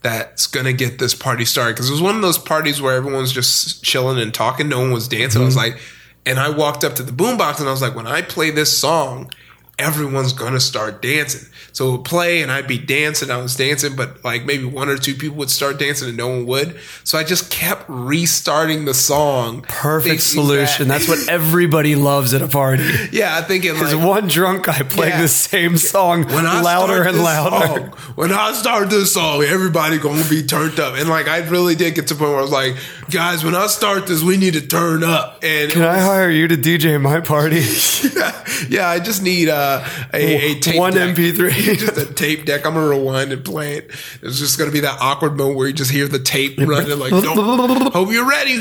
[0.00, 3.32] that's gonna get this party started because it was one of those parties where everyone's
[3.32, 5.42] just chilling and talking, no one was dancing.
[5.42, 5.78] I was like,
[6.24, 8.76] and I walked up to the boombox and I was like, when I play this
[8.76, 9.30] song.
[9.78, 11.48] Everyone's gonna start dancing.
[11.72, 13.30] So it would play and I'd be dancing.
[13.32, 16.28] I was dancing, but like maybe one or two people would start dancing and no
[16.28, 16.78] one would.
[17.02, 19.62] So I just kept restarting the song.
[19.62, 20.86] Perfect solution.
[20.88, 22.84] that- That's what everybody loves at a party.
[23.10, 25.22] yeah, I think it like one drunk guy playing Yeah.
[25.22, 27.66] the same song when I louder and louder.
[27.66, 30.94] song, when I start this song, everybody gonna be turned up.
[30.96, 32.76] And like I really did get to the point where I was like,
[33.10, 35.40] guys, when I start this, we need to turn up.
[35.42, 37.62] And Can I hire you to DJ my party?
[38.68, 41.14] yeah, I just need uh, Uh, a, a tape One deck.
[41.16, 41.50] MP3.
[41.78, 42.66] just a tape deck.
[42.66, 43.90] I'm gonna rewind and play it.
[44.22, 46.98] It's just gonna be that awkward moment where you just hear the tape running.
[46.98, 47.12] Like,
[47.92, 48.60] hope you're ready.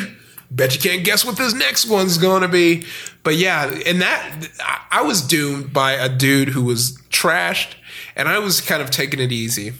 [0.51, 2.86] Bet you can't guess what this next one's gonna be.
[3.24, 7.74] But yeah, and that I- I was doomed by a dude who was trashed,
[8.16, 9.74] and I was kind of taking it easy.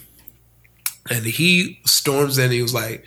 [1.08, 2.50] And he storms in.
[2.50, 3.04] He was like,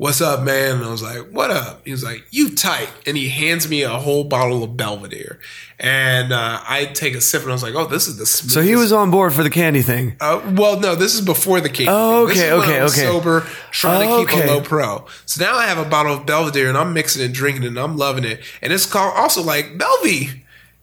[0.00, 3.18] "What's up, man?" And I was like, "What up?" He was like, "You tight." And
[3.18, 5.38] he hands me a whole bottle of Belvedere,
[5.78, 8.54] and uh, I take a sip, and I was like, "Oh, this is the smoothest."
[8.54, 10.16] so he was on board for the candy thing.
[10.18, 11.88] Uh, well, no, this is before the cake.
[11.90, 13.06] Oh, This is okay, okay, okay.
[13.06, 13.40] Sober,
[13.72, 14.48] trying to keep Okay.
[14.48, 15.04] a low pro.
[15.26, 17.98] So now I have a bottle of Belvedere, and I'm mixing and drinking, and I'm
[17.98, 18.40] loving it.
[18.62, 20.40] And it's called also like Belvy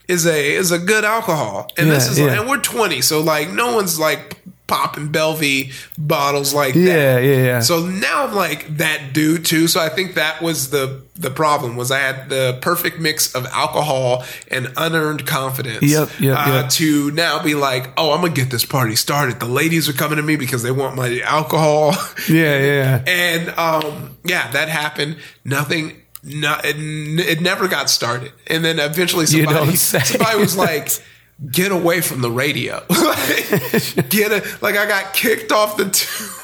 [0.08, 2.40] is a is a good alcohol, and this is yeah.
[2.40, 4.38] and we're 20, so like no one's like
[4.68, 6.80] popping Belvy bottles like that.
[6.80, 7.60] Yeah, yeah, yeah.
[7.62, 9.68] So now I'm like that dude too.
[9.68, 13.46] So I think that was the the problem was I had the perfect mix of
[13.48, 15.82] alcohol and unearned confidence.
[15.82, 16.70] Yep, yep, uh, yep.
[16.72, 19.40] To now be like, oh, I'm gonna get this party started.
[19.40, 21.96] The ladies are coming to me because they want my alcohol.
[22.28, 23.04] Yeah, yeah.
[23.08, 25.18] and um, yeah, that happened.
[25.46, 26.02] Nothing.
[26.24, 28.34] No, it, it never got started.
[28.48, 30.90] And then eventually somebody, somebody was like,
[31.52, 32.84] get away from the radio.
[32.90, 34.62] get it.
[34.62, 35.86] Like I got kicked off the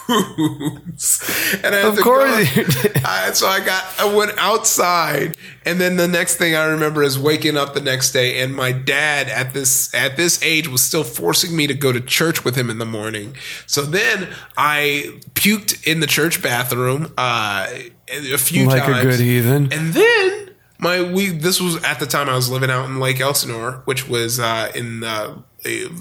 [0.08, 1.60] tunes.
[1.64, 3.02] And I Of course go- you did.
[3.04, 5.36] I, so I got, I went outside.
[5.66, 8.72] And then the next thing I remember is waking up the next day and my
[8.72, 12.56] dad at this, at this age was still forcing me to go to church with
[12.56, 13.36] him in the morning.
[13.66, 17.68] So then I puked in the church bathroom, uh,
[18.10, 19.04] a few Like a times.
[19.04, 19.72] good heathen.
[19.74, 20.43] And then
[20.84, 24.08] my we this was at the time I was living out in Lake Elsinore, which
[24.08, 25.42] was uh, in uh,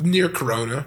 [0.03, 0.87] near Corona,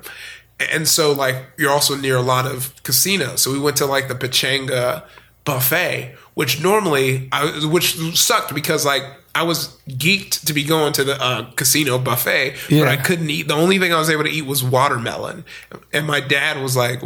[0.60, 3.42] and so like you're also near a lot of casinos.
[3.42, 5.04] So we went to like the Pechanga
[5.46, 9.04] buffet, which normally I which sucked because like.
[9.38, 12.84] I was geeked to be going to the uh, casino buffet, Yeah.
[12.84, 13.50] but I couldn't eat.
[13.50, 15.44] The only thing I was able to eat was watermelon.
[15.92, 17.02] And my dad was like,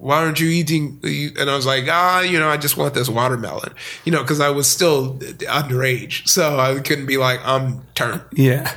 [0.00, 0.98] why aren't you eating?
[1.38, 3.74] And I was like, ah, you know, I just want this watermelon,
[4.04, 6.26] you know, because I was still underage.
[6.26, 8.22] So I couldn't be like, I'm turned.
[8.32, 8.74] Yeah.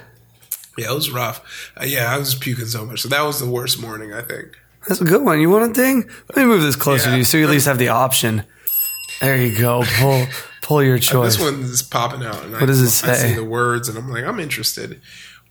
[0.78, 1.72] Yeah, it was rough.
[1.80, 3.02] Uh, yeah, I was puking so much.
[3.02, 4.58] So that was the worst morning, I think.
[4.88, 5.40] That's a good one.
[5.40, 6.10] You want a ding?
[6.30, 7.12] Let me move this closer Yeah.
[7.14, 8.44] to you so you at least have the option.
[9.22, 9.84] There you go.
[10.00, 10.26] Pull
[10.64, 11.38] pull your choice.
[11.38, 12.44] This one is popping out.
[12.44, 13.12] And What I, does it say?
[13.12, 15.00] I see the words and I'm like, I'm interested.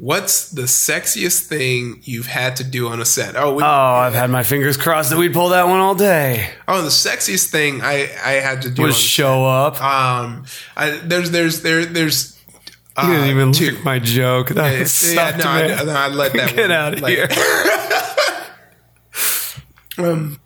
[0.03, 3.37] What's the sexiest thing you've had to do on a set?
[3.37, 6.51] Oh, we, Oh, I've had my fingers crossed that we'd pull that one all day.
[6.67, 9.81] oh, the sexiest thing I, I had to do Was show up.
[9.81, 10.45] Um,
[10.77, 12.37] I, there's there's there there's.
[12.97, 13.79] Uh, You didn't even two.
[13.85, 14.49] my joke.
[14.49, 17.29] That Yeah, sucked, no, I, no, I let that Get one, out of like- here.
[19.99, 20.41] Um,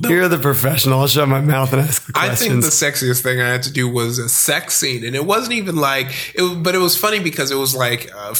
[0.00, 1.00] You're the professional.
[1.00, 3.72] I'll shut my mouth and ask the I think the sexiest thing I had to
[3.72, 6.62] do was a sex scene, and it wasn't even like it.
[6.62, 8.30] But it was funny because it was like a,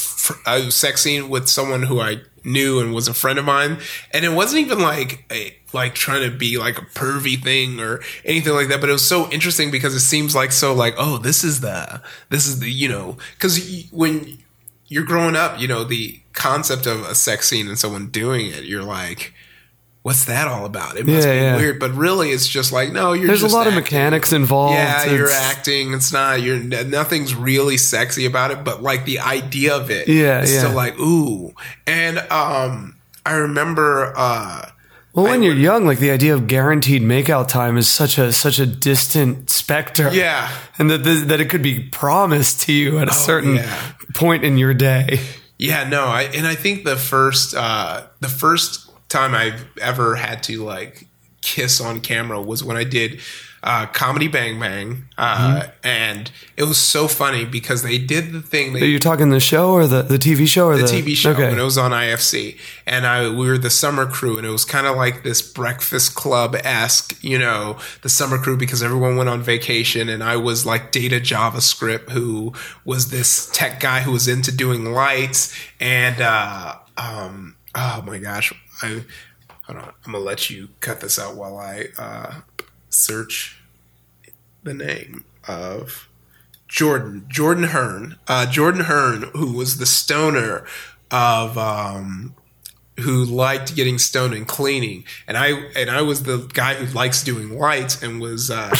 [0.47, 3.79] a sex scene with someone who I knew and was a friend of mine,
[4.13, 8.03] and it wasn't even like a, like trying to be like a pervy thing or
[8.25, 8.81] anything like that.
[8.81, 12.01] But it was so interesting because it seems like so like oh this is the
[12.29, 14.39] this is the you know because when
[14.87, 18.63] you're growing up, you know the concept of a sex scene and someone doing it,
[18.63, 19.35] you're like.
[20.09, 20.97] What's that all about?
[20.97, 21.57] It must Yeah, be yeah.
[21.57, 23.13] weird, but really, it's just like no.
[23.13, 24.73] You're There's a lot of mechanics involved.
[24.75, 25.93] Yeah, you're acting.
[25.93, 26.41] It's not.
[26.41, 30.61] You're nothing's really sexy about it, but like the idea of it, Yeah, is yeah.
[30.61, 31.53] still like ooh.
[31.87, 32.97] And um,
[33.27, 34.15] I remember.
[34.17, 34.71] uh
[35.13, 38.59] Well, when you're young, like the idea of guaranteed makeout time is such a such
[38.59, 40.09] a distant specter.
[40.13, 40.49] Yeah.
[40.79, 43.93] and that th- that it could be promised to you at a certain Oh, yeah.
[44.15, 45.21] point in your day.
[45.59, 50.43] Yeah, no, I and I think the first uh the first time I've ever had
[50.45, 51.07] to like
[51.41, 53.21] kiss on camera was when I did
[53.63, 55.05] uh Comedy Bang Bang.
[55.17, 59.41] Uh and it was so funny because they did the thing Are you talking the
[59.41, 61.49] show or the, the TV show or the, the TV show Okay.
[61.51, 62.57] and it was on IFC
[62.87, 66.15] and I we were the summer crew and it was kind of like this breakfast
[66.15, 70.65] club esque you know the summer crew because everyone went on vacation and I was
[70.67, 72.53] like data JavaScript who
[72.85, 78.53] was this tech guy who was into doing lights and uh um oh my gosh
[78.83, 79.05] I
[79.65, 79.93] hold on.
[80.05, 82.41] I'm gonna let you cut this out while I uh
[82.91, 83.61] search
[84.63, 86.09] the name of
[86.69, 90.67] Jordan, Jordan Hearn, uh, Jordan Hearn, who was the stoner
[91.11, 92.35] of, um,
[93.01, 97.25] who liked getting stoned and cleaning, and I and I was the guy who likes
[97.25, 98.51] doing lights and was.
[98.51, 98.75] Uh,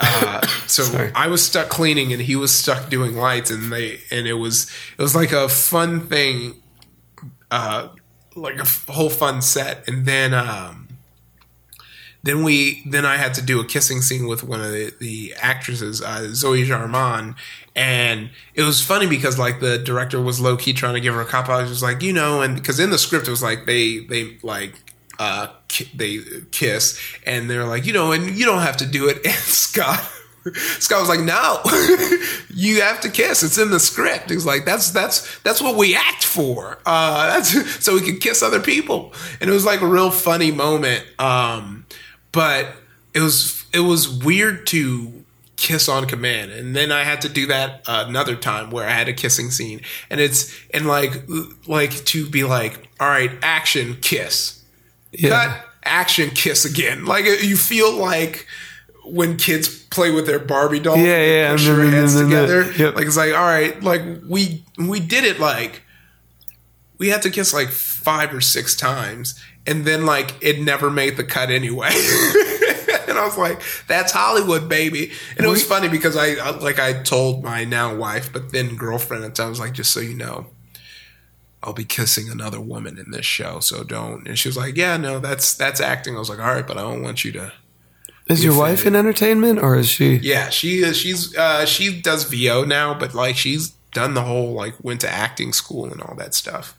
[0.00, 4.26] uh, so I was stuck cleaning and he was stuck doing lights and they and
[4.26, 4.68] it was
[4.98, 6.62] it was like a fun thing,
[7.50, 7.88] uh,
[8.36, 10.88] like a f- whole fun set and then um,
[12.24, 15.34] then we then I had to do a kissing scene with one of the, the
[15.38, 17.36] actresses, uh, Zoe Jarman,
[17.76, 21.20] and it was funny because like the director was low key trying to give her
[21.20, 21.64] a cop out.
[21.64, 24.38] He was like, you know, and because in the script it was like they they
[24.42, 24.72] like
[25.18, 26.20] uh ki- they
[26.50, 29.18] kiss and they're like, you know, and you don't have to do it.
[29.24, 30.00] And Scott
[30.54, 31.60] Scott was like, no,
[32.54, 33.42] you have to kiss.
[33.42, 34.30] It's in the script.
[34.30, 36.78] He's like, that's that's that's what we act for.
[36.84, 39.12] Uh, that's so we can kiss other people.
[39.40, 41.04] And it was like a real funny moment.
[41.18, 41.86] Um,
[42.32, 42.68] but
[43.14, 45.24] it was it was weird to
[45.56, 49.08] kiss on command and then i had to do that another time where i had
[49.08, 49.80] a kissing scene
[50.10, 51.12] and it's and like
[51.68, 54.62] like to be like all right action kiss
[55.12, 55.30] Yeah.
[55.30, 58.48] cut action kiss again like you feel like
[59.04, 62.30] when kids play with their barbie doll Yeah, yeah, push and their then- hands then-
[62.30, 62.94] then- together yep.
[62.96, 65.82] like it's like all right like we we did it like
[66.98, 71.16] we had to kiss like five or six times and then like it never made
[71.16, 71.88] the cut anyway
[73.08, 76.78] and i was like that's hollywood baby and it was funny because i I- like
[76.78, 79.92] i told my now wife but then girlfriend at the time I was like just
[79.92, 80.46] so you know
[81.62, 84.28] I'll be kissing another woman in this show, so don't.
[84.28, 86.76] And she was like, "Yeah, no, that's that's acting." I was like, "All right, but
[86.76, 87.54] I don't want you to."
[88.28, 90.16] Is your wife in entertainment or is she?
[90.16, 90.96] Yeah, she is.
[90.96, 95.08] She's uh, she does VO now, but like she's done the whole like went to
[95.10, 96.74] acting school and all that stuff.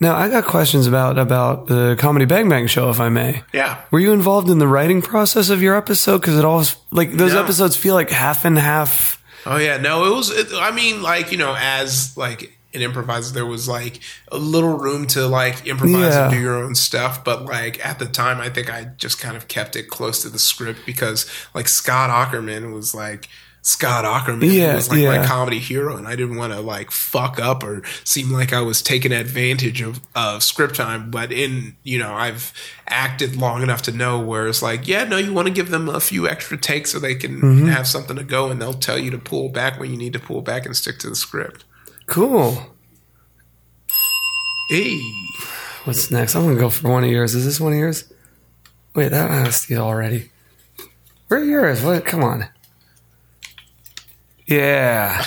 [0.00, 3.42] Now I got questions about about the comedy Bang Bang show, if I may.
[3.54, 6.18] Yeah, Were you involved in the writing process of your episode?
[6.20, 7.42] Because it all like those No.
[7.42, 9.22] episodes feel like half and half.
[9.46, 10.30] Oh yeah, no, it was.
[10.30, 14.00] It, I mean, like you know, as like an improviser, there was like
[14.30, 16.24] a little room to like improvise Yeah.
[16.24, 17.22] and do your own stuff.
[17.24, 20.28] But like at the time, I think I just kind of kept it close to
[20.28, 23.28] the script because like Scott Aukerman was like.
[23.64, 27.38] Scott Aukerman Yeah, was like my comedy hero, and I didn't want to like fuck
[27.38, 31.12] up or seem like I was taking advantage of of script time.
[31.12, 32.52] But in you know, I've
[32.88, 35.88] acted long enough to know where it's like, yeah, no, you want to give them
[35.88, 37.66] a few extra takes so they can Mm-hmm.
[37.68, 40.18] have something to go, and they'll tell you to pull back when you need to
[40.18, 41.62] pull back and stick to the script.
[42.12, 42.58] Cool.
[44.68, 45.00] Hey,
[45.84, 46.34] What's next?
[46.36, 47.34] I'm gonna go for one of yours.
[47.34, 48.04] Is this one of yours?
[48.94, 50.30] Wait, that I asked you already.
[51.28, 51.82] Where are yours?
[51.82, 52.04] What?
[52.04, 52.48] Come on.
[54.46, 55.24] Yeah.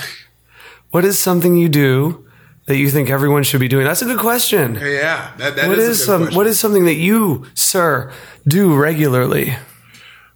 [0.91, 2.27] What is something you do
[2.67, 3.85] that you think everyone should be doing?
[3.85, 4.75] That's a good question.
[4.75, 6.21] yeah, that, that What is, is a good some?
[6.21, 6.37] question.
[6.37, 8.13] What is something that you, sir,
[8.47, 9.55] do regularly?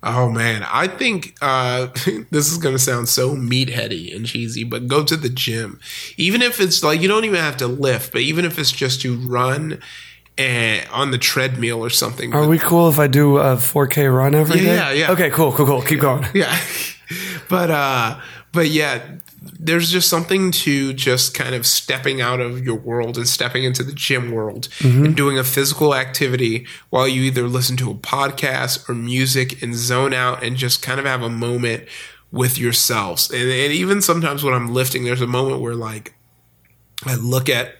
[0.02, 1.88] Oh man, I think uh,
[2.32, 5.80] this is gonna sound so meatheady and cheesy, but go to the gym.
[6.18, 9.02] Even if it's like you don't even have to lift, but even if it's just
[9.02, 9.82] to run
[10.38, 12.34] and on the treadmill or something.
[12.34, 14.76] Are we cool if I do a 4K run every Yeah, day?
[14.76, 15.12] yeah, yeah.
[15.12, 15.82] Okay, cool, cool, cool.
[15.82, 16.26] Keep going.
[16.34, 16.58] yeah,
[17.50, 18.22] but uh,
[18.54, 19.02] but yeah,
[19.42, 23.84] there's just something to just kind of stepping out of your world and stepping into
[23.84, 25.06] the gym world Mm-hmm.
[25.06, 29.76] and doing a physical activity while you either listen to a podcast or music and
[29.76, 31.86] zone out and just kind of have a moment
[32.32, 33.30] with yourselves.
[33.32, 36.14] And, and even sometimes when I'm lifting, there's a moment where like
[37.06, 37.76] I look at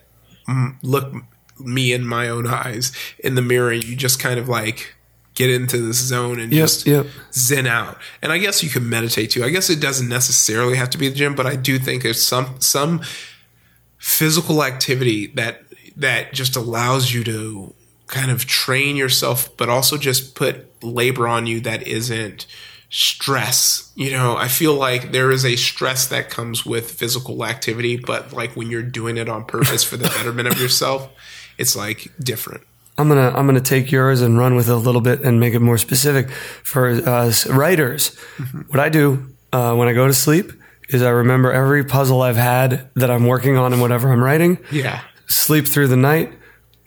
[0.82, 1.14] look
[1.60, 3.74] me in my own eyes in the mirror.
[3.74, 4.96] You just kind of like
[5.36, 7.06] get into this zone and Yep, just yep.
[7.34, 7.98] zen out.
[8.22, 9.44] And I guess you can meditate too.
[9.44, 12.26] I guess it doesn't necessarily have to be the gym, but I do think there's
[12.26, 13.02] some some
[13.98, 15.64] physical activity that
[15.98, 17.74] that just allows you to
[18.08, 22.46] kind of train yourself, but also just put labor on you that isn't
[22.90, 23.92] stress.
[23.96, 28.34] You know, I feel like there is a stress that comes with physical activity, but
[28.34, 31.10] like when you're doing it on purpose for the betterment of yourself,
[31.58, 32.64] it's like different.
[33.00, 35.54] I'm gonna I'm gonna take yours and run with it a little bit and make
[35.54, 36.30] it more specific
[36.64, 38.16] for us writers.
[38.68, 40.52] What I do uh, when I go to sleep
[40.90, 44.58] is I remember every puzzle I've had that I'm working on and whatever I'm writing.
[44.72, 45.02] Yeah.
[45.28, 46.34] Sleep through the night.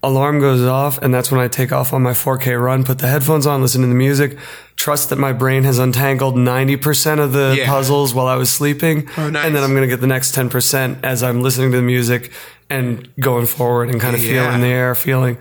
[0.04, 3.06] Alarm goes off, and that's when I take off on my 4K run, put the
[3.06, 4.36] headphones on, listen to the music,
[4.74, 7.66] trust that my brain has untangled 90% of the Yeah.
[7.68, 9.08] puzzles while I was sleeping.
[9.16, 9.46] Oh, nice.
[9.46, 12.32] And then I'm going to get the next 10% as I'm listening to the music
[12.78, 14.32] and going forward and kind of Yeah.
[14.46, 15.36] feeling the air, feeling.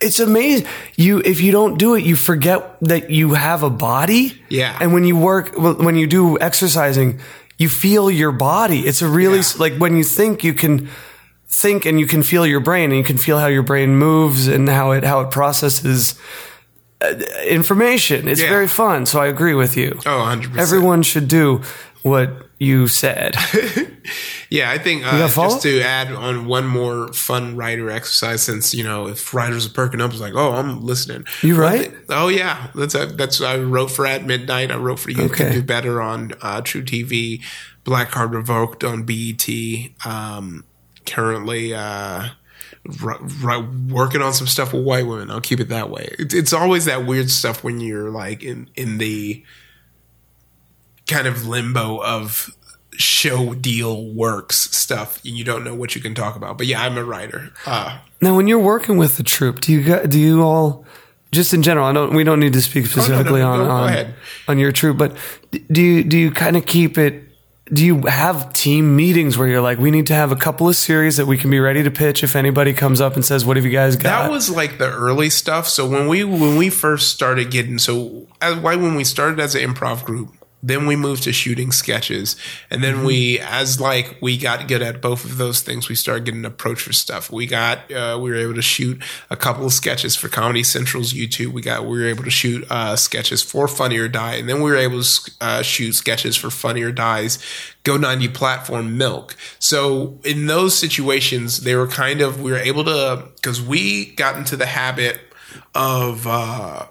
[0.00, 0.66] It's amazing.
[0.96, 4.32] You, if you don't do it, you forget that you have a body.
[4.48, 4.76] Yeah.
[4.80, 7.18] And when you work, when you do exercising,
[7.58, 8.80] you feel your body.
[8.86, 9.58] It's a really, Yeah.
[9.58, 10.88] like when you think you can,
[11.48, 14.48] think and you can feel your brain and you can feel how your brain moves
[14.48, 16.14] and how it how it processes
[17.00, 17.14] uh,
[17.48, 18.28] information.
[18.28, 18.48] It's Yeah.
[18.50, 19.06] very fun.
[19.06, 19.98] So I agree with you.
[20.06, 20.58] Oh, 100%.
[20.60, 21.60] Everyone should do
[22.02, 22.28] what
[22.58, 23.36] you said.
[24.50, 28.84] Yeah, I think uh, just to add on one more fun writer exercise, since you
[28.84, 31.24] know if writers are perking up, it's like, oh, I'm listening.
[31.42, 34.70] You thing- oh yeah, that's a, that's I wrote for at midnight.
[34.70, 35.44] I wrote for you Okay.
[35.44, 37.42] can do better on uh, truTV,
[37.82, 39.48] Black Card Revoked on BET.
[40.04, 40.64] Um,
[41.06, 41.74] currently.
[41.74, 42.28] Uh,
[43.02, 45.30] r- r- working on some stuff with white women.
[45.30, 46.14] I'll keep it that way.
[46.18, 49.42] It's, it's always that weird stuff when you're like in in the
[51.06, 52.56] kind of limbo of
[52.96, 56.80] show deal works stuff and you don't know what you can talk about but yeah
[56.80, 60.42] i'm a writer uh now, when you're working with the troupe, do you do you
[60.42, 60.86] all
[61.30, 61.86] just in general?
[61.86, 62.14] I don't.
[62.14, 64.14] We don't need to speak specifically no, on go- go on,
[64.48, 65.14] on your troupe, but
[65.70, 67.22] do you do you kind of keep it?
[67.70, 70.76] Do you have team meetings where you're like, we need to have a couple of
[70.76, 73.56] series that we can be ready to pitch if anybody comes up and says, "What
[73.56, 76.70] have you guys got?" that was like the early stuff so when we when we
[76.70, 80.34] first started getting so as why when we started as an improv group
[80.66, 82.36] then we moved to shooting sketches.
[82.70, 86.24] And then we as like we got good at both of those things we started
[86.24, 87.30] getting approached for stuff.
[87.30, 91.12] We got uh, we were able to shoot a couple of sketches for comedy central's
[91.12, 91.52] youtube.
[91.52, 94.36] We got we were able to shoot uh, sketches for funny or die.
[94.36, 97.38] And then we were able to uh, shoot sketches for funny or die's
[97.82, 99.36] go 90 platform milk.
[99.58, 104.38] So in those situations they were kind of we were able to because we got
[104.38, 105.20] into the habit
[105.74, 106.86] of uh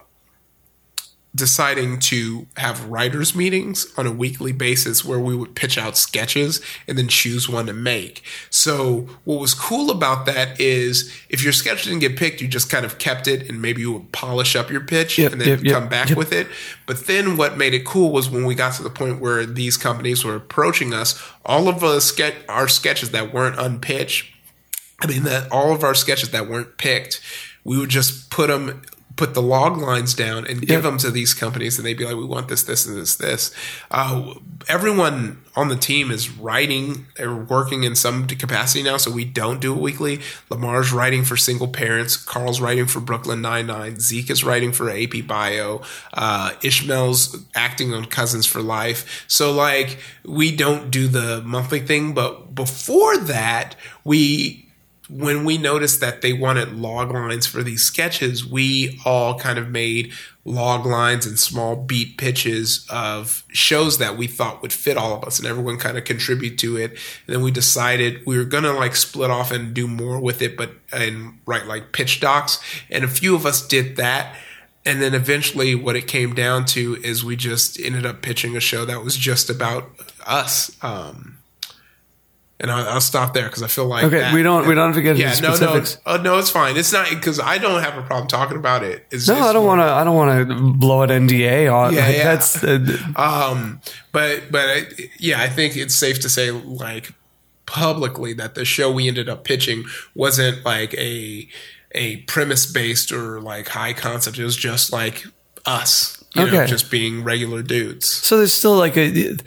[1.35, 6.61] deciding to have writers meetings on a weekly basis where we would pitch out sketches
[6.87, 8.23] and then choose one to make.
[8.49, 12.69] So what was cool about that is if your sketch didn't get picked, you just
[12.69, 15.47] kind of kept it and maybe you would polish up your pitch Yep, and then
[15.47, 16.17] yep, yep, come back yep.
[16.17, 16.47] with it.
[16.85, 19.75] But then what made it cool was when we got to the point where these
[19.75, 24.33] companies were approaching us, all of the ske- our sketches that weren't unpitched
[25.03, 27.19] I mean that all of our sketches that weren't picked,
[27.63, 28.81] we would just put them
[29.15, 30.81] put the log lines down and give Yep.
[30.83, 33.51] them to these companies and they'd be like we want this this and this this.
[33.91, 34.33] Uh,
[34.67, 39.61] everyone on the team is writing or working in some capacity now so we don't
[39.61, 40.19] do it weekly.
[40.49, 45.13] Lamar's writing for single parents carl's writing for brooklyn 99 zeke is writing for ap
[45.27, 45.81] bio
[46.13, 49.25] uh, ishmael's acting on cousins for life.
[49.27, 54.59] So like we don't do the monthly thing but before that we
[55.09, 59.69] when we noticed that they wanted log lines for these sketches, we all kind of
[59.69, 60.13] made
[60.45, 65.23] log lines and small beat pitches of shows that we thought would fit all of
[65.23, 66.91] us and everyone kind of contribute to it.
[66.91, 70.41] And then we decided we were going to like split off and do more with
[70.41, 72.59] it, but and write like pitch docs.
[72.89, 74.35] And a few of us did that.
[74.85, 78.59] And then eventually what it came down to is we just ended up pitching a
[78.59, 79.89] show that was just about
[80.25, 80.75] us.
[80.83, 81.37] Um,
[82.63, 84.87] and I'll, I'll stop there because I feel like Okay, that- we don't- we don't
[84.87, 85.97] have to get into yeah, no, specifics.
[86.07, 86.75] no, uh, no, it's fine.
[86.77, 89.05] It's not because I don't have a problem talking about it.
[89.11, 89.85] It's, no, it's I don't want to.
[89.85, 91.93] I don't want to blow an NDA on.
[91.93, 92.23] Yeah, like, yeah.
[92.23, 94.81] That's uh, Um, but but I,
[95.19, 97.11] yeah, I think it's safe to say like
[97.65, 99.83] publicly that the show we ended up pitching
[100.15, 101.47] wasn't like a
[101.95, 104.37] a premise based or like high concept.
[104.39, 105.25] It was just like
[105.65, 106.65] us, you know, Okay.
[106.67, 108.07] just being regular dudes.
[108.09, 108.37] so.
[108.37, 109.37] There's still like a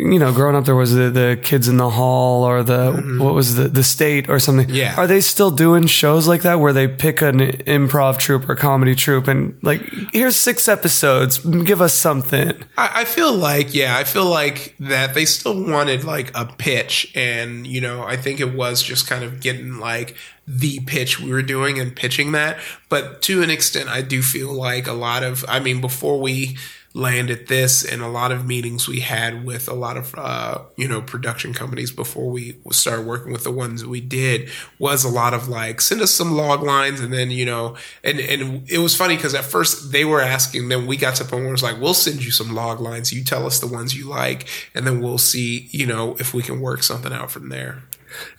[0.00, 3.34] you know, growing up, there was the, the kids in the hall or the what
[3.34, 4.66] was the the state or something.
[4.66, 4.74] Mm-hmm.
[4.74, 4.94] Yeah.
[4.96, 8.94] are they still doing shows like that where they pick an improv troupe or comedy
[8.94, 9.82] troupe and like
[10.12, 12.52] here's six episodes, give us something.
[12.78, 17.12] I, I feel like, yeah, I feel like that they still wanted like a pitch,
[17.14, 20.16] and you know, I think it was just kind of getting like
[20.46, 22.58] the pitch we were doing and pitching that.
[22.88, 26.56] But to an extent, I do feel like a lot of, I mean, before we
[26.92, 30.88] landed this and a lot of meetings we had with a lot of uh, you
[30.88, 34.48] know production companies before we started working with the ones we did
[34.78, 38.18] was a lot of like send us some log lines and then you know and
[38.18, 41.30] and it was funny because at first they were asking then we got to the
[41.30, 43.12] point where it was like we'll send you some log lines.
[43.12, 46.42] You tell us the ones you like and then we'll see you know if we
[46.42, 47.84] can work something out from there.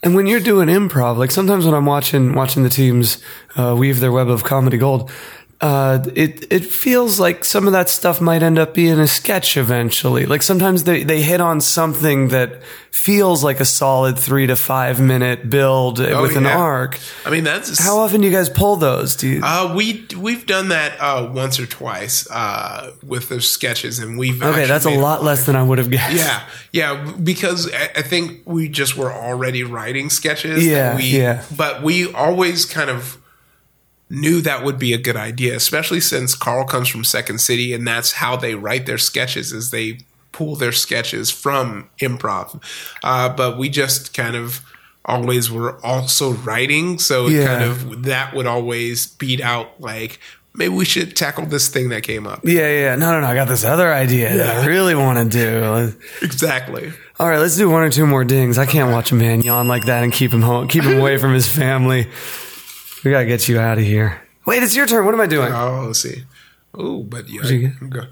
[0.03, 3.23] And when you're doing improv, like sometimes when I'm watching watching the teams
[3.55, 5.09] uh, weave their web of comedy gold,
[5.61, 9.57] uh, it it feels like some of that stuff might end up being a sketch
[9.57, 10.25] eventually.
[10.25, 14.99] Like sometimes they, they hit on something that feels like a solid three to five
[14.99, 16.99] minute build with an arc.
[17.25, 19.15] i mean that's How often do you guys pull those?
[19.15, 19.41] Do you?
[19.43, 24.41] uh, we we've done that uh, once or twice uh, with those sketches, and we've
[24.41, 26.17] okay, that's a lot less than I would have guessed.
[26.17, 30.65] Yeah, yeah, because I I think we just were already writing sketches.
[30.65, 31.43] Yeah, we, yeah.
[31.55, 33.20] But we always kind of
[34.11, 37.87] knew that would be a good idea, especially since Carl comes from Second City, and
[37.87, 39.51] that's how they write their sketches.
[39.51, 39.99] Is they
[40.31, 42.61] pull their sketches from improv.
[43.03, 44.61] Uh, but we just kind of
[45.03, 47.45] always were also writing, so it Yeah.
[47.47, 50.19] kind of that would always beat out like
[50.53, 52.41] maybe we should tackle this thing that came up.
[52.43, 52.95] Yeah, yeah.
[52.95, 53.27] No, no, no.
[53.27, 55.93] I got this other idea that I really want to do.
[56.21, 56.91] Exactly.
[57.19, 58.57] All right, let's do one or two more dings.
[58.57, 61.17] I can't watch a man yawn like that and keep him home, keep him away
[61.17, 62.07] from his family.
[63.03, 64.21] We gotta get you out of here.
[64.45, 65.05] Wait, it's your turn.
[65.05, 65.51] What am I doing?
[65.51, 66.23] Oh, let's see.
[66.73, 67.41] Oh, but yeah.
[67.41, 68.07] okay.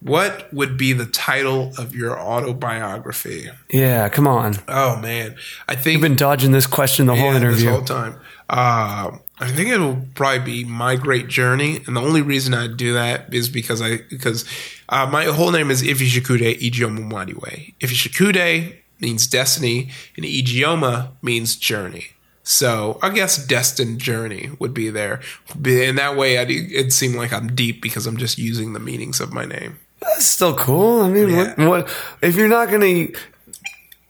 [0.00, 3.50] What would be the title of your autobiography?
[3.70, 4.54] Yeah, come on.
[4.68, 5.34] Oh man,
[5.68, 7.64] I think I've been dodging this question the whole yeah, interview.
[7.64, 8.20] this whole time.
[8.48, 12.94] Uh, I think it'll probably be my great journey, and the only reason I do
[12.94, 14.44] that is because I because
[14.88, 17.74] uh, my whole name is Ifishikude Ijioma Nwadiwe.
[17.80, 22.06] Ifishikude means destiny, and Ijioma means journey.
[22.50, 25.20] So I guess destined journey would be there,
[25.66, 29.20] In that way I'd, it'd seem like I'm deep because I'm just using the meanings
[29.20, 29.78] of my name.
[30.00, 31.02] That's still cool.
[31.02, 31.54] I mean, Yeah.
[31.56, 32.80] what, what if you're not going
[33.12, 33.18] to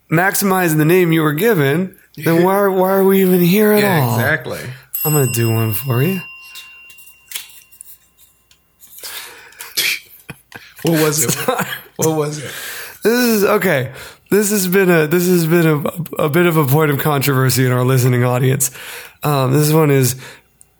[0.09, 1.99] maximize the name you were given?
[2.17, 4.15] Then why why are we even here at all?
[4.15, 4.61] exactly.
[5.05, 6.21] I'm gonna do one for you.
[10.83, 11.35] What was it?
[11.97, 12.53] what was it?
[13.03, 13.93] This is okay.
[14.31, 17.65] This has been a this has been a, a bit of a point of controversy
[17.65, 18.71] in our listening audience.
[19.23, 20.17] Um, this one is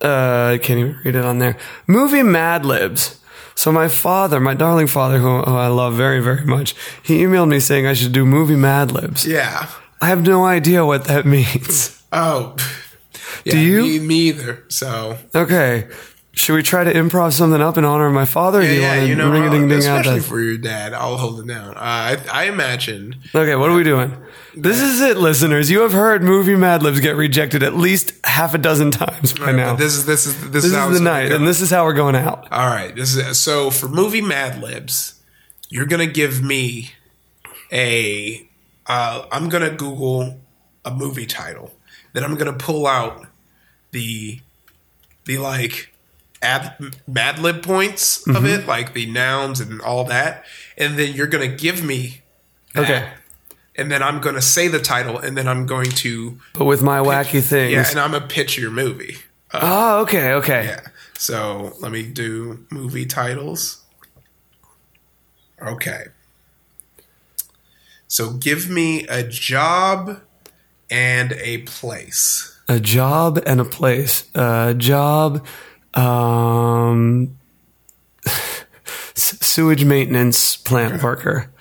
[0.01, 1.57] uh, I can't even read it on there.
[1.87, 3.19] Movie Mad Libs.
[3.55, 7.49] So my father, my darling father, who, who I love very very much, he emailed
[7.49, 9.25] me saying I should do movie Mad Libs.
[9.25, 9.67] Yeah.
[10.01, 12.01] I have no idea what that means.
[12.11, 12.55] Oh.
[13.45, 13.81] Yeah, Do you?
[13.81, 14.63] Me, me either.
[14.69, 15.87] So Okay.
[16.33, 18.61] Should we try to improv something up in honor of my father?
[18.61, 20.25] Do yeah, you yeah, want you know, ring a ding ding out especially that?
[20.25, 21.75] for your dad, I'll hold it down.
[21.75, 23.15] Uh, I, I imagine.
[23.33, 24.15] Okay, what are we doing?
[24.55, 25.71] This is it, listeners.
[25.71, 29.51] You have heard movie Mad Libs get rejected at least half a dozen times by
[29.51, 29.75] now.
[29.75, 32.15] This is this is this, this is the night, and this is how we're going
[32.15, 32.51] out.
[32.51, 32.95] All right.
[32.95, 35.21] This is so for movie Mad Libs.
[35.69, 36.91] You're gonna give me
[37.71, 38.47] a.
[38.85, 40.39] Uh, I'm gonna Google
[40.85, 41.73] a movie title.
[42.13, 43.27] Then I'm gonna pull out
[43.91, 44.41] the
[45.25, 45.93] the like
[46.41, 50.45] ad, Mad Lib points of it, like the nouns and all that,
[50.77, 52.21] and then you're gonna give me
[52.73, 52.83] that.
[52.83, 53.09] Okay.
[53.75, 56.99] And then I'm gonna say the title, and then I'm going to But with my
[56.99, 57.71] wacky things.
[57.71, 59.17] yeah, and I'm gonna pitch your movie.
[59.51, 60.65] Uh, oh, okay, okay.
[60.65, 60.81] yeah.
[61.17, 63.83] So let me do movie titles.
[65.61, 66.05] Okay.
[68.07, 70.21] So give me a job
[70.89, 72.57] and a place.
[72.67, 74.29] A job and a place.
[74.35, 75.45] A job,
[75.93, 77.37] um,
[79.15, 81.51] sewage maintenance plant worker,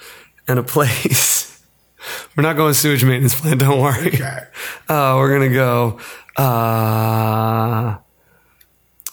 [0.46, 1.62] and a place.
[2.36, 3.60] We're not going sewage maintenance plant.
[3.60, 4.08] Don't worry.
[4.08, 4.40] Okay.
[4.88, 5.98] Uh, we're gonna go.
[6.34, 7.98] Uh,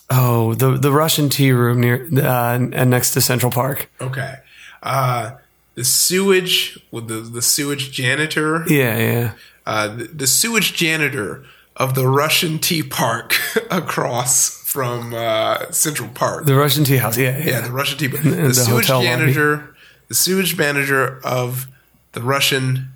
[0.09, 3.91] oh, the the Russian tea room near uh, and next to Central Park.
[3.99, 4.35] Okay.
[4.81, 5.31] Uh,
[5.73, 8.63] the sewage with the the sewage janitor.
[8.69, 9.33] Yeah, yeah.
[9.65, 11.43] Uh, the, the sewage janitor
[11.75, 13.35] of the Russian tea park
[13.69, 16.43] across from uh, Central Park.
[16.45, 17.17] The Russian tea house.
[17.17, 17.45] Yeah, yeah.
[17.45, 18.07] Yeah, the Russian tea.
[18.07, 19.71] The, the sewage manager, lobby.
[20.09, 21.67] the sewage manager of
[22.11, 22.89] the Russian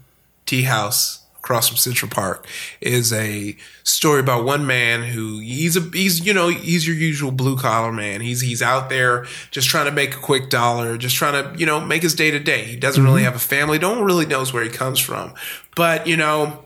[0.45, 2.45] tea house across from Central Park
[2.81, 7.31] is a story about one man who he's a he's you know he's your usual
[7.31, 8.19] blue collar man.
[8.19, 11.65] He's he's out there just trying to make a quick dollar, just trying to you
[11.65, 12.65] know make his day to day.
[12.65, 15.33] He doesn't really have a family, don't really knows where he comes from,
[15.77, 16.59] but you know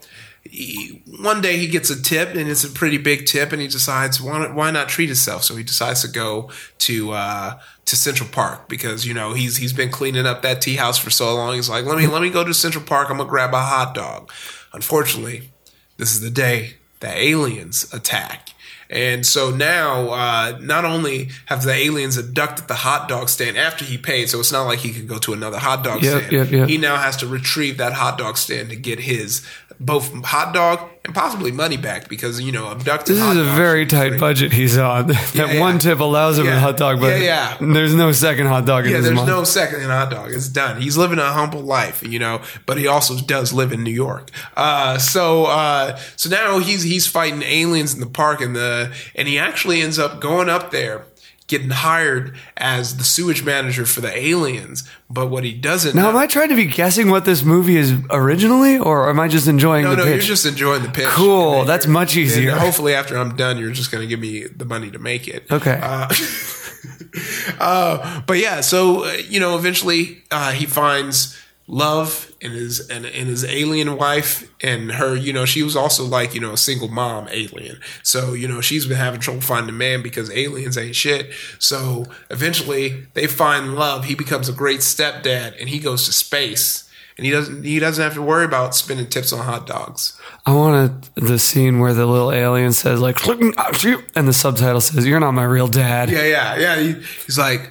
[0.43, 3.67] he, one day he gets a tip and it's a pretty big tip and he
[3.67, 5.43] decides why, why not treat himself?
[5.43, 9.73] So he decides to go to uh, to Central Park because you know he's he's
[9.73, 11.55] been cleaning up that tea house for so long.
[11.55, 13.09] He's like let me let me go to Central Park.
[13.09, 14.31] I'm gonna grab a hot dog.
[14.73, 15.49] Unfortunately
[15.97, 18.49] this is the day that aliens attack
[18.93, 23.83] and so now, uh, not only have the aliens abducted the hot dog stand after
[23.83, 26.31] he paid, so it's not like he can go to another hot dog Yep, stand.
[26.31, 26.69] yep, yep.
[26.69, 29.45] He now has to retrieve that hot dog stand to get his
[29.79, 33.15] both hot dog and possibly money back because you know abducted.
[33.15, 35.07] This is a very tight budget he's on.
[35.07, 35.59] that yeah.
[35.59, 37.73] one tip allows him a hot dog, but Yeah, yeah.
[37.73, 39.27] there's no second hot dog in Yeah, there's month.
[39.27, 40.31] no second in hot dog.
[40.31, 40.81] It's done.
[40.81, 44.29] He's living a humble life, you know, but he also does live in New York.
[44.55, 49.27] Uh, so, uh, so now he's he's fighting aliens in the park, and the and
[49.27, 51.05] he actually ends up going up there,
[51.47, 54.89] getting hired as the sewage manager for the aliens.
[55.09, 57.77] But what he doesn't now, know, am I trying to be guessing what this movie
[57.77, 60.15] is originally, or am I just enjoying no, the no, pitch?
[60.15, 61.07] you're just enjoying the pitch.
[61.07, 61.65] Cool.
[61.65, 62.55] That's much easier.
[62.55, 65.51] hopefully, after I'm done, you're just going to give me the money to make it.
[65.51, 65.79] Okay.
[65.81, 66.07] Uh,
[67.59, 73.05] uh, but yeah, so uh, you know, eventually uh, he finds love in his and
[73.05, 75.15] in his alien wife and her.
[75.15, 77.79] You know, she was also like you know a single mom alien.
[78.03, 81.31] So you know she's been having trouble finding a man because aliens ain't shit.
[81.59, 84.05] So eventually they find love.
[84.05, 86.89] He becomes a great stepdad and he goes to space.
[87.15, 87.63] And he doesn't.
[87.63, 90.19] He doesn't have to worry about spending tips on hot dogs.
[90.47, 95.19] I wanted the scene where the little alien says like, and the subtitle says, "You're
[95.19, 96.75] not my real dad." Yeah, yeah, yeah.
[96.79, 96.93] He,
[97.25, 97.69] he's like,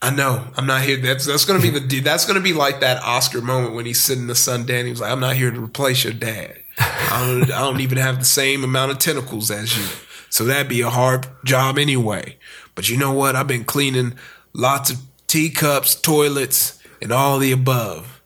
[0.00, 0.96] I know, I'm not here.
[0.96, 4.22] That's that's gonna be the that's gonna be like that Oscar moment when he's sitting
[4.22, 4.64] in the sun.
[4.64, 6.56] Danny was like, I'm not here to replace your dad.
[6.78, 9.84] I don't, I don't even have the same amount of tentacles as you,
[10.30, 12.36] so that'd be a hard job anyway.
[12.76, 13.34] But you know what?
[13.34, 14.16] I've been cleaning
[14.52, 18.22] lots of teacups, toilets, and all the above,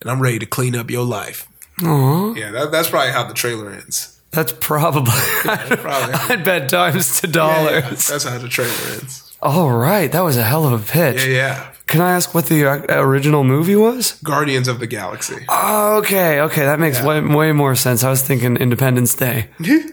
[0.00, 1.48] and I'm ready to clean up your life.
[1.82, 4.20] Aw, Yeah, that, that's probably how the trailer ends.
[4.30, 5.12] that's probably.
[5.42, 6.14] probably.
[6.14, 7.72] I'd bet dimes to Yeah, dollars.
[7.72, 9.27] yeah, that's how the trailer ends.
[9.40, 11.26] All right, that was a hell of a pitch.
[11.26, 11.72] Yeah, yeah.
[11.86, 14.20] Can I ask what the uh, original movie was?
[14.22, 15.46] Guardians of the Galaxy.
[15.48, 18.04] Okay, okay, that makes way, way more sense.
[18.04, 19.48] I was thinking Independence Day.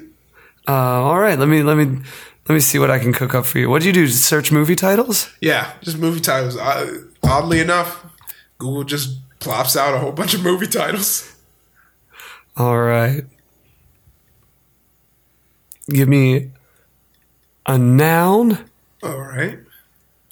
[0.67, 1.85] Uh, all right, let me let me
[2.47, 3.69] let me see what I can cook up for you.
[3.69, 4.07] What do you do?
[4.07, 5.31] Search movie titles?
[5.39, 6.57] Yeah, just movie titles.
[6.57, 8.03] Uh, oddly enough,
[8.57, 11.35] Google just plops out a whole bunch of movie titles.
[12.57, 13.26] All right.
[15.89, 16.49] Give me
[17.67, 18.65] a noun.
[19.06, 19.60] All right.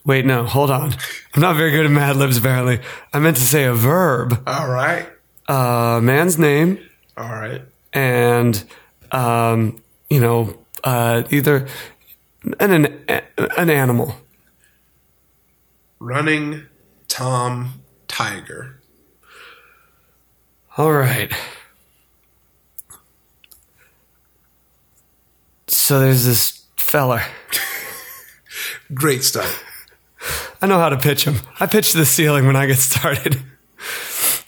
[0.03, 0.93] Wait, no, hold on.
[1.35, 2.79] I'm not very good at Mad Libs, apparently.
[3.13, 4.41] I meant to say a verb.
[4.47, 5.07] All right.
[5.47, 6.79] Uh, man's name
[7.15, 7.61] All right.
[7.93, 8.63] and,
[9.11, 11.67] um, you know, uh, either
[12.59, 13.21] an, an,
[13.57, 14.15] an animal.
[15.99, 16.63] Running
[17.07, 18.81] Tom Tiger.
[20.77, 21.31] All right.
[25.67, 27.21] So there's this fella.
[28.93, 29.63] Great start.
[30.61, 31.35] I know how to pitch him.
[31.59, 33.41] I pitch the ceiling when I get started.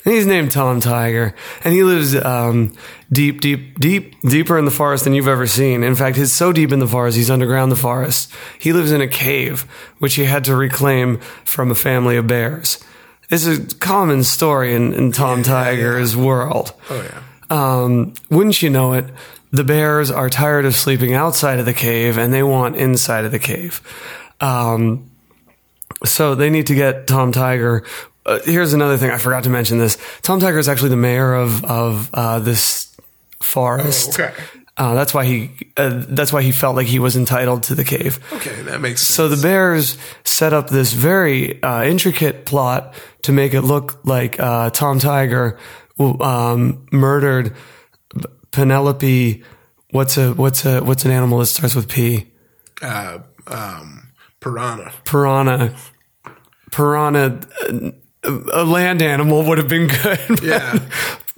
[0.06, 1.34] And He's named Tom Tiger,
[1.64, 2.78] and he lives um,
[3.12, 5.84] deep, deep, deep, deeper in the forest than you've ever seen.
[5.84, 8.32] In fact, he's so deep in the forest, he's underground the forest.
[8.60, 9.62] He lives in a cave,
[9.98, 12.84] which he had to reclaim from a family of bears.
[13.32, 16.74] It's a common story in, in Tom Tiger's world.
[16.90, 17.22] Oh yeah.
[17.50, 19.06] Um, wouldn't you know it?
[19.52, 23.32] The bears are tired of sleeping outside of the cave and they want inside of
[23.32, 23.82] the cave.
[24.42, 25.12] Um,
[26.04, 27.84] so they need to get Tom Tiger.
[28.26, 29.78] Uh, here's another thing I forgot to mention.
[29.78, 32.96] This Tom Tiger is actually the mayor of of uh, this
[33.40, 34.20] forest.
[34.20, 34.34] Okay.
[34.78, 35.52] Uh, that's why he.
[35.78, 38.20] Uh, that's why he felt like he was entitled to the cave.
[38.34, 39.16] Okay, that makes sense.
[39.16, 44.38] So the Bears set up this very uh, intricate plot to make it look like
[44.38, 45.58] uh, Tom Tiger
[45.98, 47.56] um, murdered
[48.52, 49.44] Penelope.
[49.92, 52.34] What's a what's a what's an animal that starts with P?
[52.82, 54.05] uh, um,
[54.46, 54.92] Piranha.
[55.06, 55.76] Piranha.
[56.72, 57.40] Piranha.
[58.54, 60.20] A land animal would have been good.
[60.44, 60.80] Yeah.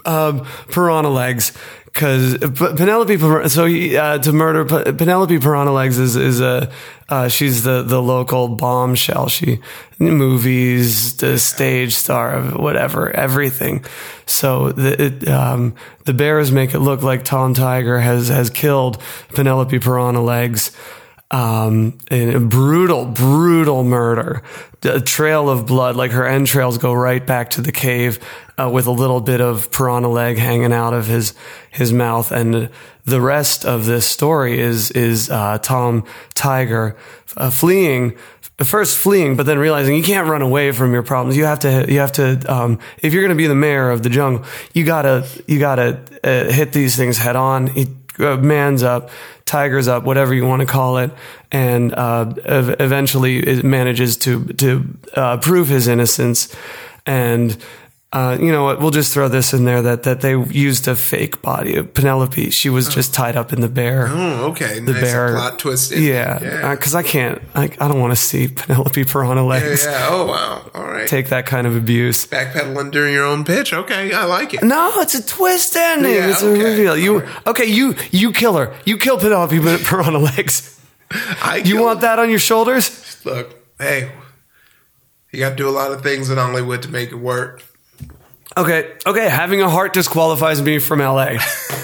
[0.06, 1.54] um, piranha legs.
[1.86, 3.18] Because Penelope,
[3.50, 6.70] so he, uh, to murder Penelope Piranha Legs is is a
[7.10, 9.30] uh, she's the the local bombshell.
[9.30, 9.62] She
[9.98, 13.84] movies, the stage star of whatever, everything.
[14.28, 15.74] So the it, um,
[16.06, 20.72] the bears make it look like Tom Tiger has has killed Penelope Piranha Legs.
[21.32, 24.44] Um, a brutal, brutal murder,
[24.84, 25.96] a trail of blood.
[25.96, 28.20] Like her entrails go right back to the cave
[28.58, 31.34] uh, with a little bit of piranha leg hanging out of his
[31.70, 32.70] his mouth, and
[33.06, 36.96] the rest of this story is is uh, Tom Tiger
[37.36, 38.18] uh, fleeing.
[38.64, 41.38] First fleeing, but then realizing you can't run away from your problems.
[41.38, 44.02] You have to, you have to, um, if you're going to be the mayor of
[44.02, 47.70] the jungle, you gotta, you gotta uh, hit these things head on.
[48.20, 49.10] Uh, man's up,
[49.46, 51.12] tigers up, whatever you want to call it,
[51.52, 56.56] and uh, ev- eventually it manages to to uh, prove his innocence.
[57.06, 57.58] And
[58.14, 58.80] uh, you know what?
[58.80, 62.50] We'll just throw this in there that that they used a fake body of Penelope.
[62.52, 64.08] She was just tied up in the bear.
[64.10, 64.80] Oh, okay.
[64.80, 65.92] The nice bear plot twist.
[65.92, 66.74] Yeah, Yeah.
[66.74, 67.42] because I can't.
[67.54, 70.08] I, I don't want to see Penelope Piranha legs yeah.
[70.10, 70.72] Oh, wow.
[70.74, 71.08] All right.
[71.08, 72.26] take that kind of abuse.
[72.28, 73.74] Backpedaling during your own pitch.
[73.74, 74.14] Okay.
[74.14, 74.64] I like it.
[74.64, 76.14] No, it's a twist ending.
[76.14, 76.64] Yeah, it's a okay.
[76.64, 76.96] reveal.
[76.98, 77.66] You okay?
[77.66, 78.74] You you kill her.
[78.86, 80.80] You kill Penelope Piranha legs.
[81.12, 83.18] I You want that on your shoulders?
[83.26, 84.12] Look, hey,
[85.34, 87.64] you got to do a lot of things in Hollywood to make it work.
[88.58, 89.30] Okay, okay.
[89.30, 91.38] Having a heart disqualifies me from LA.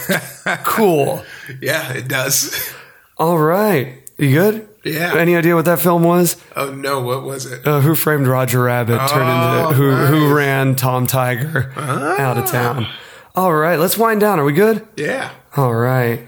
[0.63, 1.23] cool.
[1.61, 2.73] Yeah, it does.
[3.17, 4.01] All right.
[4.17, 4.67] You good?
[4.83, 5.15] Yeah.
[5.15, 6.35] Any idea what that film was?
[6.55, 7.65] Oh no, what was it?
[7.65, 8.97] Uh, who framed Roger Rabbit?
[9.07, 12.87] turned Oh, into who who ran Tom Tiger out of town.
[13.35, 13.77] All right.
[13.79, 14.39] Let's wind down.
[14.39, 14.85] Are we good?
[14.97, 15.31] Yeah.
[15.55, 16.27] All right.